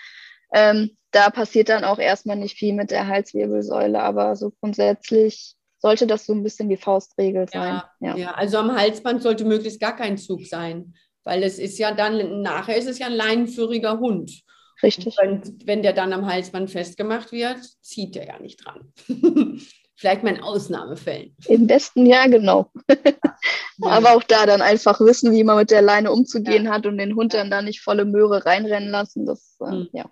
[0.54, 6.08] Ähm, da passiert dann auch erstmal nicht viel mit der Halswirbelsäule, aber so grundsätzlich sollte
[6.08, 7.82] das so ein bisschen die Faustregel sein.
[8.00, 8.16] Ja, ja.
[8.16, 10.94] ja, also am Halsband sollte möglichst gar kein Zug sein,
[11.24, 14.44] weil es ist ja dann, nachher ist es ja ein leinenführiger Hund.
[14.84, 15.16] Richtig.
[15.22, 18.94] Und wenn der dann am Halsband festgemacht wird, zieht er ja nicht dran.
[19.96, 21.36] Vielleicht mal in Ausnahmefällen.
[21.48, 22.72] Im besten ja, genau.
[23.82, 26.72] Aber auch da dann einfach wissen, wie man mit der Leine umzugehen ja.
[26.72, 29.26] hat und den Hund dann da nicht volle Möhre reinrennen lassen.
[29.26, 29.90] Das, äh, mhm.
[29.92, 30.06] ja.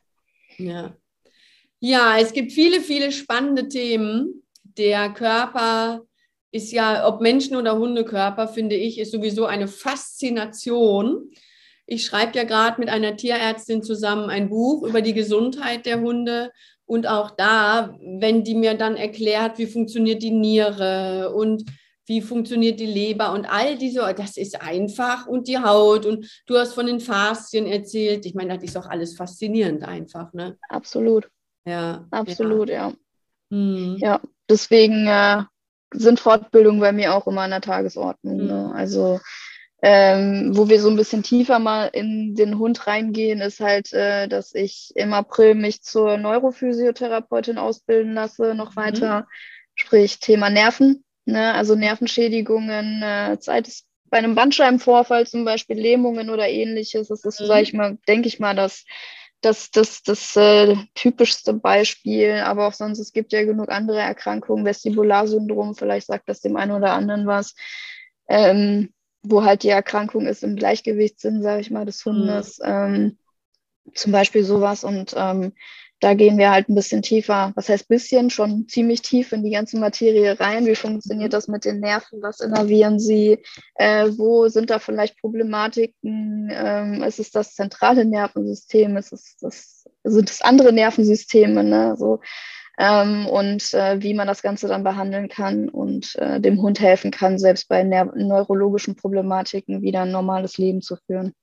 [0.58, 0.96] Ja.
[1.80, 4.44] Ja, es gibt viele, viele spannende Themen.
[4.64, 6.02] Der Körper
[6.52, 11.30] ist ja, ob Menschen- oder Hundekörper, finde ich, ist sowieso eine Faszination.
[11.86, 16.52] Ich schreibe ja gerade mit einer Tierärztin zusammen ein Buch über die Gesundheit der Hunde
[16.86, 21.66] Und auch da, wenn die mir dann erklärt, wie funktioniert die Niere und
[22.08, 26.58] wie funktioniert die Leber und all diese, das ist einfach und die Haut und du
[26.58, 28.26] hast von den Faszien erzählt.
[28.26, 30.58] Ich meine, das ist auch alles faszinierend einfach, ne?
[30.70, 31.30] Absolut.
[31.66, 32.08] Ja.
[32.12, 32.88] Absolut, ja.
[32.88, 32.94] Ja,
[33.52, 33.98] hm.
[34.00, 35.44] ja deswegen äh,
[35.94, 38.38] sind Fortbildungen bei mir auch immer an der Tagesordnung.
[38.38, 38.48] Mhm.
[38.48, 38.72] Ne?
[38.74, 39.20] Also
[39.82, 44.28] ähm, wo wir so ein bisschen tiefer mal in den Hund reingehen, ist halt, äh,
[44.28, 48.76] dass ich im April mich zur Neurophysiotherapeutin ausbilden lasse, noch mhm.
[48.78, 49.28] weiter,
[49.76, 51.54] sprich Thema Nerven, ne?
[51.54, 57.10] also Nervenschädigungen, äh, Zeit ist bei einem Bandscheibenvorfall zum Beispiel Lähmungen oder ähnliches.
[57.10, 57.46] Das ist, mhm.
[57.46, 58.86] sage ich mal, denke ich mal, das
[59.42, 64.66] das, das, das äh, typischste Beispiel, aber auch sonst, es gibt ja genug andere Erkrankungen,
[64.66, 67.56] Vestibularsyndrom, vielleicht sagt das dem einen oder anderen was,
[68.28, 72.66] ähm, wo halt die Erkrankung ist im Gleichgewichtssinn, sage ich mal, des Hundes, mhm.
[72.66, 73.18] ähm,
[73.94, 75.54] zum Beispiel sowas und ähm,
[76.00, 79.52] da gehen wir halt ein bisschen tiefer, was heißt bisschen, schon ziemlich tief in die
[79.52, 80.66] ganze Materie rein.
[80.66, 82.22] Wie funktioniert das mit den Nerven?
[82.22, 83.40] Was innervieren sie?
[83.76, 86.50] Äh, wo sind da vielleicht Problematiken?
[86.52, 88.96] Ähm, ist es das zentrale Nervensystem?
[88.98, 91.64] Ist es das, sind es andere Nervensysteme?
[91.64, 91.96] Ne?
[91.98, 92.20] So,
[92.78, 97.10] ähm, und äh, wie man das Ganze dann behandeln kann und äh, dem Hund helfen
[97.10, 101.34] kann, selbst bei neurologischen Problematiken wieder ein normales Leben zu führen.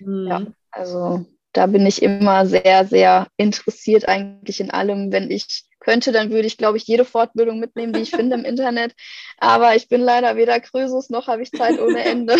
[0.00, 0.26] Mhm.
[0.26, 1.24] Ja, also
[1.54, 5.12] da bin ich immer sehr, sehr interessiert eigentlich in allem.
[5.12, 8.44] Wenn ich könnte, dann würde ich, glaube ich, jede Fortbildung mitnehmen, die ich finde im
[8.44, 8.92] Internet.
[9.38, 12.34] Aber ich bin leider weder Krösus noch habe ich Zeit ohne Ende.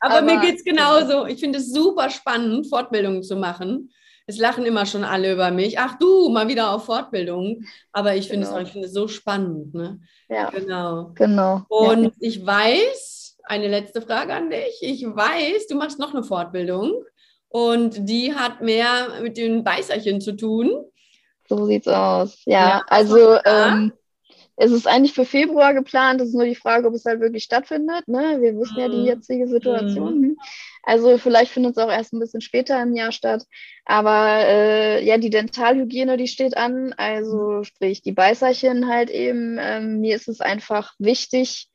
[0.00, 1.26] Aber, Aber mir geht es genauso.
[1.26, 3.90] Ich finde es super spannend, Fortbildungen zu machen.
[4.26, 5.78] Es lachen immer schon alle über mich.
[5.78, 7.64] Ach du, mal wieder auf Fortbildung.
[7.92, 8.58] Aber ich finde genau.
[8.58, 9.74] es, find es so spannend.
[9.74, 10.00] Ne?
[10.28, 10.50] Ja.
[10.50, 11.12] Genau.
[11.14, 11.62] genau.
[11.68, 12.10] Und ja.
[12.20, 14.78] ich weiß, eine letzte Frage an dich.
[14.80, 17.04] Ich weiß, du machst noch eine Fortbildung.
[17.52, 20.72] Und die hat mehr mit den Beißerchen zu tun.
[21.46, 22.40] So sieht's aus.
[22.46, 23.92] Ja, ja also ähm,
[24.56, 26.22] es ist eigentlich für Februar geplant.
[26.22, 28.08] Es ist nur die Frage, ob es halt wirklich stattfindet.
[28.08, 28.38] Ne?
[28.40, 29.04] Wir wissen ja die mhm.
[29.04, 30.20] jetzige Situation.
[30.20, 30.36] Mhm.
[30.82, 33.44] Also vielleicht findet es auch erst ein bisschen später im Jahr statt.
[33.84, 36.94] Aber äh, ja, die Dentalhygiene, die steht an.
[36.96, 37.64] Also mhm.
[37.64, 39.58] sprich die Beißerchen halt eben.
[39.60, 41.68] Ähm, mir ist es einfach wichtig,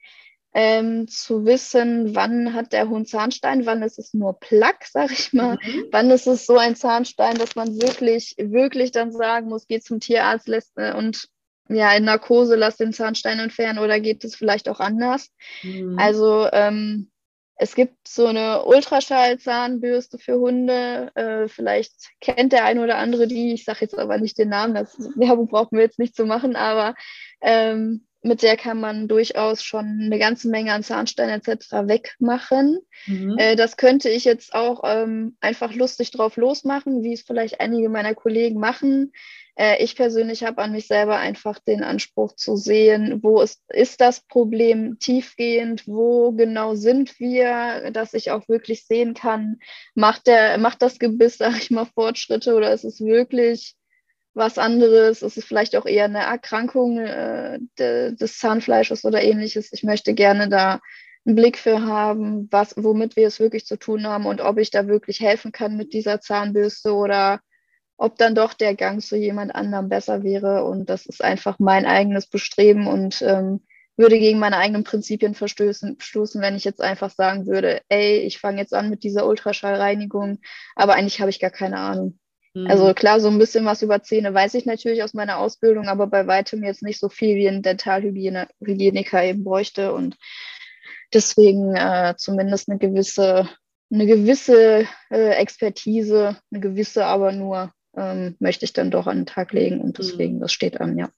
[0.60, 5.32] ähm, zu wissen, wann hat der Hund Zahnstein, wann ist es nur Plack, sag ich
[5.32, 5.86] mal, mhm.
[5.92, 10.00] wann ist es so ein Zahnstein, dass man wirklich, wirklich dann sagen muss, geht zum
[10.00, 11.30] Tierarzt lässt, äh, und
[11.70, 15.30] ja, in Narkose lass den Zahnstein entfernen oder geht es vielleicht auch anders.
[15.62, 16.00] Mhm.
[16.00, 17.12] Also ähm,
[17.58, 21.12] es gibt so eine Ultraschallzahnbürste für Hunde.
[21.14, 23.54] Äh, vielleicht kennt der eine oder andere die.
[23.54, 24.74] Ich sage jetzt aber nicht den Namen.
[24.74, 26.56] Das Werbung brauchen wir jetzt nicht zu machen.
[26.56, 26.96] Aber
[27.42, 31.88] ähm, mit der kann man durchaus schon eine ganze Menge an Zahnsteinen etc.
[31.88, 32.80] wegmachen.
[33.06, 33.38] Mhm.
[33.38, 37.90] Äh, das könnte ich jetzt auch ähm, einfach lustig drauf losmachen, wie es vielleicht einige
[37.90, 39.12] meiner Kollegen machen.
[39.56, 44.02] Äh, ich persönlich habe an mich selber einfach den Anspruch zu sehen, wo ist, ist
[44.02, 49.60] das Problem tiefgehend, wo genau sind wir, dass ich auch wirklich sehen kann,
[49.96, 53.77] macht, der, macht das Gebiss, sage ich mal, Fortschritte oder ist es wirklich
[54.38, 55.22] was anderes.
[55.22, 59.74] Es ist vielleicht auch eher eine Erkrankung äh, de, des Zahnfleisches oder ähnliches.
[59.74, 60.80] Ich möchte gerne da
[61.26, 64.72] einen Blick für haben, was, womit wir es wirklich zu tun haben und ob ich
[64.72, 67.42] da wirklich helfen kann mit dieser Zahnbürste oder
[67.98, 70.64] ob dann doch der Gang zu jemand anderem besser wäre.
[70.64, 73.62] Und das ist einfach mein eigenes Bestreben und ähm,
[73.98, 78.38] würde gegen meine eigenen Prinzipien verstoßen, stoßen, wenn ich jetzt einfach sagen würde, ey, ich
[78.38, 80.40] fange jetzt an mit dieser Ultraschallreinigung,
[80.76, 82.20] aber eigentlich habe ich gar keine Ahnung.
[82.66, 82.96] Also mhm.
[82.96, 86.28] klar, so ein bisschen was über Zähne weiß ich natürlich aus meiner Ausbildung, aber bei
[86.28, 90.16] weitem jetzt nicht so viel wie ein Dentalhygieniker eben bräuchte und
[91.14, 93.50] deswegen äh, zumindest eine gewisse,
[93.92, 99.26] eine gewisse äh, Expertise, eine gewisse aber nur ähm, möchte ich dann doch an den
[99.26, 100.42] Tag legen und deswegen, mhm.
[100.42, 101.10] das steht an, ja.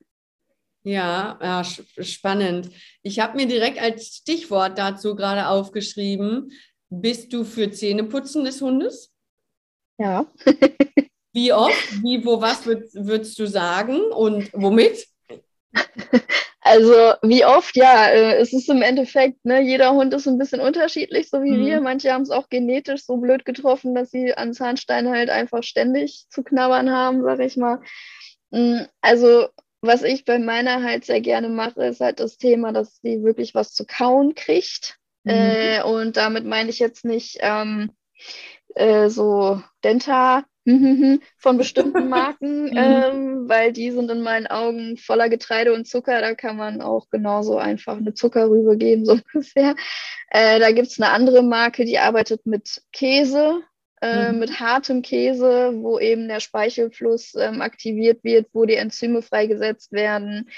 [0.84, 2.72] Ja, ja spannend.
[3.04, 6.52] Ich habe mir direkt als Stichwort dazu gerade aufgeschrieben,
[6.90, 9.14] bist du für Zähneputzen des Hundes?
[9.98, 10.26] Ja.
[11.34, 15.08] Wie oft, wie, wo, was würd, würdest du sagen und womit?
[16.62, 20.60] Also wie oft, ja, äh, es ist im Endeffekt, ne, jeder Hund ist ein bisschen
[20.60, 21.66] unterschiedlich, so wie mhm.
[21.66, 21.82] wir.
[21.82, 26.26] Manche haben es auch genetisch so blöd getroffen, dass sie an Zahnstein halt einfach ständig
[26.30, 27.82] zu knabbern haben, sag ich mal.
[28.52, 29.48] Mm, also
[29.82, 33.56] was ich bei meiner halt sehr gerne mache, ist halt das Thema, dass sie wirklich
[33.56, 35.00] was zu kauen kriegt.
[35.24, 35.32] Mhm.
[35.32, 37.92] Äh, und damit meine ich jetzt nicht ähm,
[38.76, 40.44] äh, so Denta
[41.38, 42.78] von bestimmten Marken, mhm.
[42.78, 46.22] ähm, weil die sind in meinen Augen voller Getreide und Zucker.
[46.22, 49.76] Da kann man auch genauso einfach eine Zuckerrübe geben, so ungefähr.
[50.30, 53.62] Äh, da gibt es eine andere Marke, die arbeitet mit Käse.
[54.02, 54.40] äh, mhm.
[54.40, 60.50] mit hartem Käse, wo eben der Speichelfluss ähm, aktiviert wird, wo die Enzyme freigesetzt werden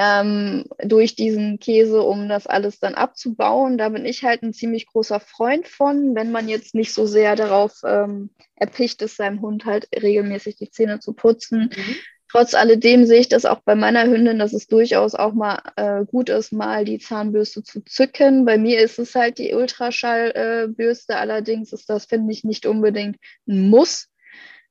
[0.00, 3.78] ähm, durch diesen Käse, um das alles dann abzubauen.
[3.78, 7.34] Da bin ich halt ein ziemlich großer Freund von, wenn man jetzt nicht so sehr
[7.34, 11.70] darauf ähm, erpicht ist, seinem Hund halt regelmäßig die Zähne zu putzen.
[11.76, 11.96] Mhm.
[12.30, 16.04] Trotz alledem sehe ich das auch bei meiner Hündin, dass es durchaus auch mal äh,
[16.04, 18.44] gut ist, mal die Zahnbürste zu zücken.
[18.44, 23.16] Bei mir ist es halt die Ultraschallbürste, äh, allerdings ist das, finde ich, nicht unbedingt
[23.48, 24.07] ein Muss.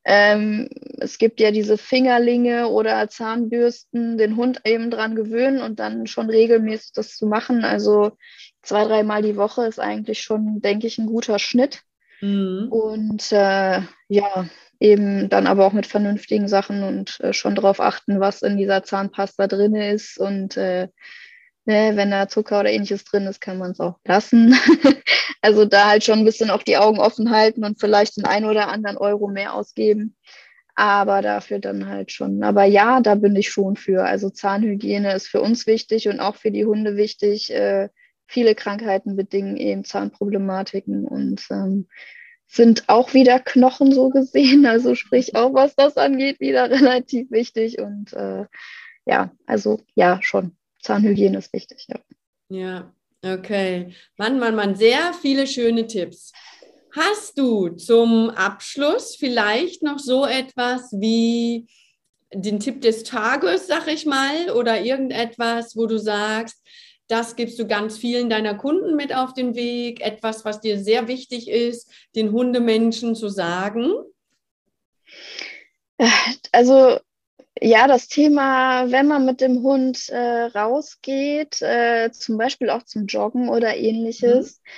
[0.10, 6.08] Ähm, es gibt ja diese Fingerlinge oder Zahnbürsten, den Hund eben dran gewöhnen und dann
[6.08, 7.66] schon regelmäßig das zu machen.
[7.66, 8.14] Also
[8.62, 11.82] zwei, dreimal die Woche ist eigentlich schon, denke ich, ein guter Schnitt.
[12.22, 12.70] Mhm.
[12.70, 14.50] Und äh, ja,
[14.80, 18.84] eben dann aber auch mit vernünftigen Sachen und äh, schon darauf achten, was in dieser
[18.84, 20.18] Zahnpasta drin ist.
[20.18, 20.88] Und äh,
[21.68, 24.56] ne, wenn da Zucker oder ähnliches drin ist, kann man es auch lassen.
[25.42, 28.46] also da halt schon ein bisschen auch die Augen offen halten und vielleicht den einen
[28.46, 30.16] oder anderen Euro mehr ausgeben.
[30.76, 32.44] Aber dafür dann halt schon.
[32.44, 34.04] Aber ja, da bin ich schon für.
[34.04, 37.52] Also Zahnhygiene ist für uns wichtig und auch für die Hunde wichtig.
[37.52, 37.90] Äh,
[38.28, 41.88] viele Krankheiten bedingen eben Zahnproblematiken und ähm,
[42.48, 44.66] sind auch wieder Knochen so gesehen.
[44.68, 47.80] Also sprich auch, was das angeht, wieder relativ wichtig.
[47.80, 48.46] Und äh,
[49.06, 50.57] ja, also ja, schon.
[50.88, 52.00] Zahnhygiene ist wichtig, ja.
[52.50, 53.94] Ja, okay.
[54.18, 56.32] Mann, Mann, Mann, sehr viele schöne Tipps.
[56.96, 61.68] Hast du zum Abschluss vielleicht noch so etwas wie
[62.34, 66.66] den Tipp des Tages, sag ich mal, oder irgendetwas, wo du sagst,
[67.10, 70.02] das gibst du ganz vielen deiner Kunden mit auf den Weg.
[70.02, 73.92] Etwas, was dir sehr wichtig ist, den Hundemenschen zu sagen.
[76.52, 77.00] Also
[77.62, 83.06] ja, das Thema, wenn man mit dem Hund äh, rausgeht, äh, zum Beispiel auch zum
[83.06, 84.70] Joggen oder ähnliches, mhm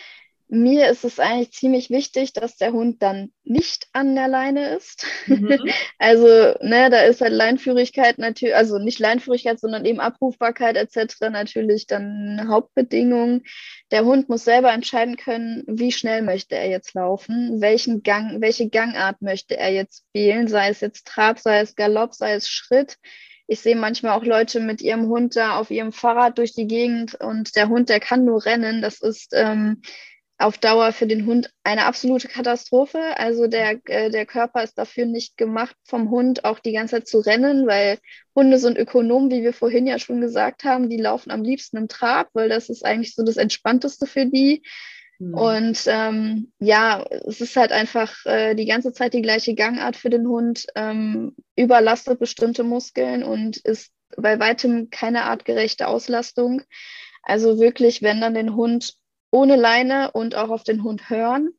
[0.51, 5.05] mir ist es eigentlich ziemlich wichtig, dass der Hund dann nicht an der Leine ist.
[5.27, 5.59] Mhm.
[5.99, 6.25] also,
[6.61, 11.29] ne, da ist halt Leinführigkeit natürlich, also nicht Leinführigkeit, sondern eben Abrufbarkeit etc.
[11.31, 13.43] natürlich dann eine Hauptbedingung.
[13.91, 18.69] Der Hund muss selber entscheiden können, wie schnell möchte er jetzt laufen, welchen Gang, welche
[18.69, 22.97] Gangart möchte er jetzt wählen, sei es jetzt Trab, sei es Galopp, sei es Schritt.
[23.45, 27.15] Ich sehe manchmal auch Leute mit ihrem Hund da auf ihrem Fahrrad durch die Gegend
[27.15, 28.81] und der Hund, der kann nur rennen.
[28.81, 29.81] Das ist ähm,
[30.39, 32.99] auf Dauer für den Hund eine absolute Katastrophe.
[33.17, 37.07] Also der, äh, der Körper ist dafür nicht gemacht, vom Hund auch die ganze Zeit
[37.07, 37.99] zu rennen, weil
[38.33, 40.89] Hunde sind Ökonomen, wie wir vorhin ja schon gesagt haben.
[40.89, 44.63] Die laufen am liebsten im Trab, weil das ist eigentlich so das Entspannteste für die.
[45.19, 45.33] Mhm.
[45.33, 50.09] Und ähm, ja, es ist halt einfach äh, die ganze Zeit die gleiche Gangart für
[50.09, 56.61] den Hund, ähm, überlastet bestimmte Muskeln und ist bei weitem keine artgerechte Auslastung.
[57.23, 58.95] Also wirklich, wenn dann den Hund
[59.31, 61.51] ohne Leine und auch auf den Hund hören.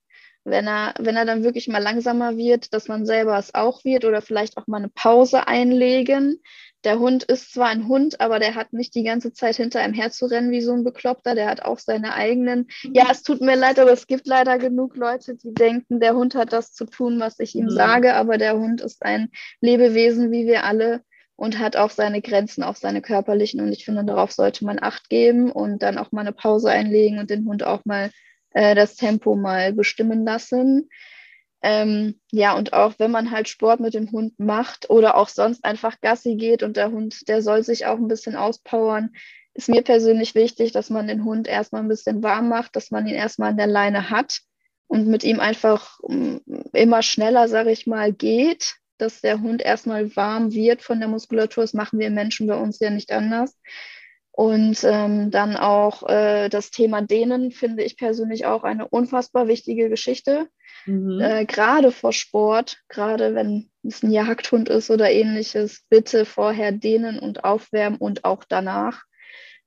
[0.45, 4.05] Wenn er, wenn er dann wirklich mal langsamer wird, dass man selber es auch wird
[4.07, 6.41] oder vielleicht auch mal eine Pause einlegen.
[6.85, 9.93] Der Hund ist zwar ein Hund, aber der hat nicht die ganze Zeit hinter einem
[9.93, 11.35] herzurennen wie so ein Bekloppter.
[11.35, 12.69] Der hat auch seine eigenen.
[12.95, 16.35] Ja, es tut mir leid, aber es gibt leider genug Leute, die denken, der Hund
[16.35, 17.71] hat das zu tun, was ich ihm mhm.
[17.71, 21.03] sage, aber der Hund ist ein Lebewesen wie wir alle
[21.41, 23.63] und hat auch seine Grenzen, auch seine körperlichen.
[23.63, 27.19] Und ich finde, darauf sollte man Acht geben und dann auch mal eine Pause einlegen
[27.19, 28.11] und den Hund auch mal
[28.51, 30.91] äh, das Tempo mal bestimmen lassen.
[31.63, 35.65] Ähm, ja, und auch wenn man halt Sport mit dem Hund macht oder auch sonst
[35.65, 39.09] einfach Gassi geht und der Hund, der soll sich auch ein bisschen auspowern,
[39.55, 43.07] ist mir persönlich wichtig, dass man den Hund erstmal ein bisschen warm macht, dass man
[43.07, 44.41] ihn erstmal an der Leine hat
[44.89, 46.37] und mit ihm einfach mm,
[46.75, 51.65] immer schneller, sage ich mal, geht dass der Hund erstmal warm wird von der Muskulatur.
[51.65, 53.59] Das machen wir Menschen bei uns ja nicht anders.
[54.33, 59.89] Und ähm, dann auch äh, das Thema Dehnen finde ich persönlich auch eine unfassbar wichtige
[59.89, 60.49] Geschichte.
[60.87, 61.21] Mhm.
[61.21, 67.19] Äh, gerade vor Sport, gerade wenn es ein Jagdhund ist oder ähnliches, bitte vorher dehnen
[67.19, 69.03] und aufwärmen und auch danach.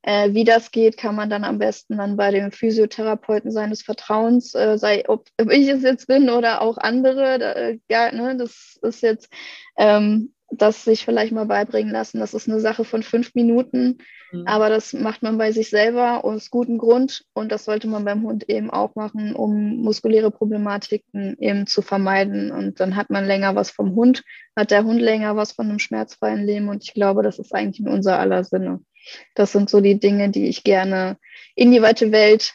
[0.03, 4.53] Äh, wie das geht, kann man dann am besten dann bei dem Physiotherapeuten seines Vertrauens,
[4.53, 8.35] äh, sei ob, ob, ich es jetzt bin oder auch andere, da, äh, ja, ne,
[8.37, 9.29] das ist jetzt
[9.77, 12.19] ähm, das sich vielleicht mal beibringen lassen.
[12.19, 13.99] Das ist eine Sache von fünf Minuten,
[14.31, 14.43] mhm.
[14.45, 18.23] aber das macht man bei sich selber aus gutem Grund und das sollte man beim
[18.23, 22.51] Hund eben auch machen, um muskuläre Problematiken eben zu vermeiden.
[22.51, 24.23] Und dann hat man länger was vom Hund,
[24.55, 27.79] hat der Hund länger was von einem schmerzfreien Leben und ich glaube, das ist eigentlich
[27.79, 28.81] in unser aller Sinne.
[29.35, 31.17] Das sind so die Dinge, die ich gerne
[31.55, 32.53] in die weite Welt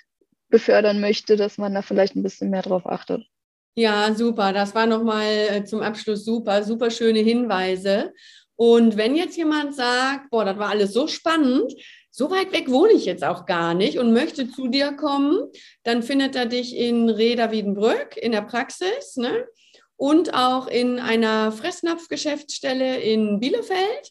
[0.49, 3.27] befördern möchte, dass man da vielleicht ein bisschen mehr drauf achtet.
[3.75, 4.53] Ja, super.
[4.53, 8.13] Das war nochmal äh, zum Abschluss super, super schöne Hinweise.
[8.57, 11.73] Und wenn jetzt jemand sagt, boah, das war alles so spannend,
[12.11, 15.49] so weit weg wohne ich jetzt auch gar nicht und möchte zu dir kommen,
[15.85, 19.47] dann findet er dich in Reda Wiedenbrück in der Praxis ne?
[19.95, 24.11] und auch in einer Fressnapfgeschäftsstelle in Bielefeld.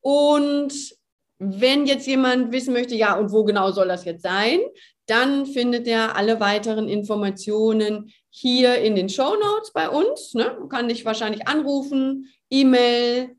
[0.00, 0.72] Und
[1.38, 4.60] wenn jetzt jemand wissen möchte, ja, und wo genau soll das jetzt sein,
[5.06, 10.34] dann findet er alle weiteren Informationen hier in den Show Notes bei uns.
[10.34, 10.56] Ne?
[10.58, 13.36] Man kann dich wahrscheinlich anrufen, E-Mail,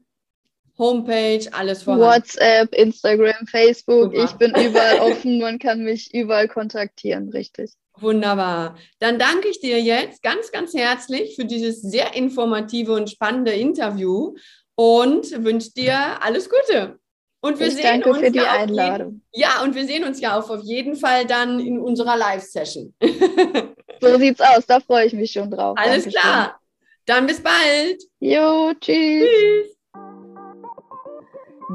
[0.77, 2.05] Homepage, alles vorhanden.
[2.05, 4.13] WhatsApp, Instagram, Facebook.
[4.13, 4.25] Super.
[4.25, 5.39] Ich bin überall offen.
[5.39, 7.71] Man kann mich überall kontaktieren, richtig.
[7.97, 8.75] Wunderbar.
[8.99, 14.35] Dann danke ich dir jetzt ganz, ganz herzlich für dieses sehr informative und spannende Interview
[14.75, 16.99] und wünsche dir alles Gute.
[17.45, 19.21] Und wir ich sehen danke uns für die ja Einladung.
[19.31, 22.95] Jeden, ja, und wir sehen uns ja auch auf jeden Fall dann in unserer Live-Session.
[24.01, 25.77] so sieht's aus, da freue ich mich schon drauf.
[25.77, 26.21] Alles Dankeschön.
[26.21, 26.59] klar.
[27.05, 28.01] Dann bis bald.
[28.19, 29.27] Jo, tschüss.
[29.29, 29.77] Tschüss.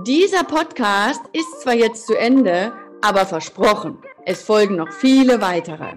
[0.05, 5.95] Dieser Podcast ist zwar jetzt zu Ende, aber versprochen, es folgen noch viele weitere.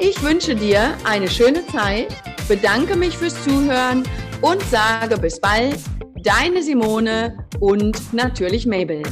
[0.00, 2.08] Ich wünsche dir eine schöne Zeit,
[2.50, 4.02] bedanke mich fürs Zuhören
[4.40, 5.78] und sage bis bald,
[6.24, 9.04] deine Simone und natürlich Mabel.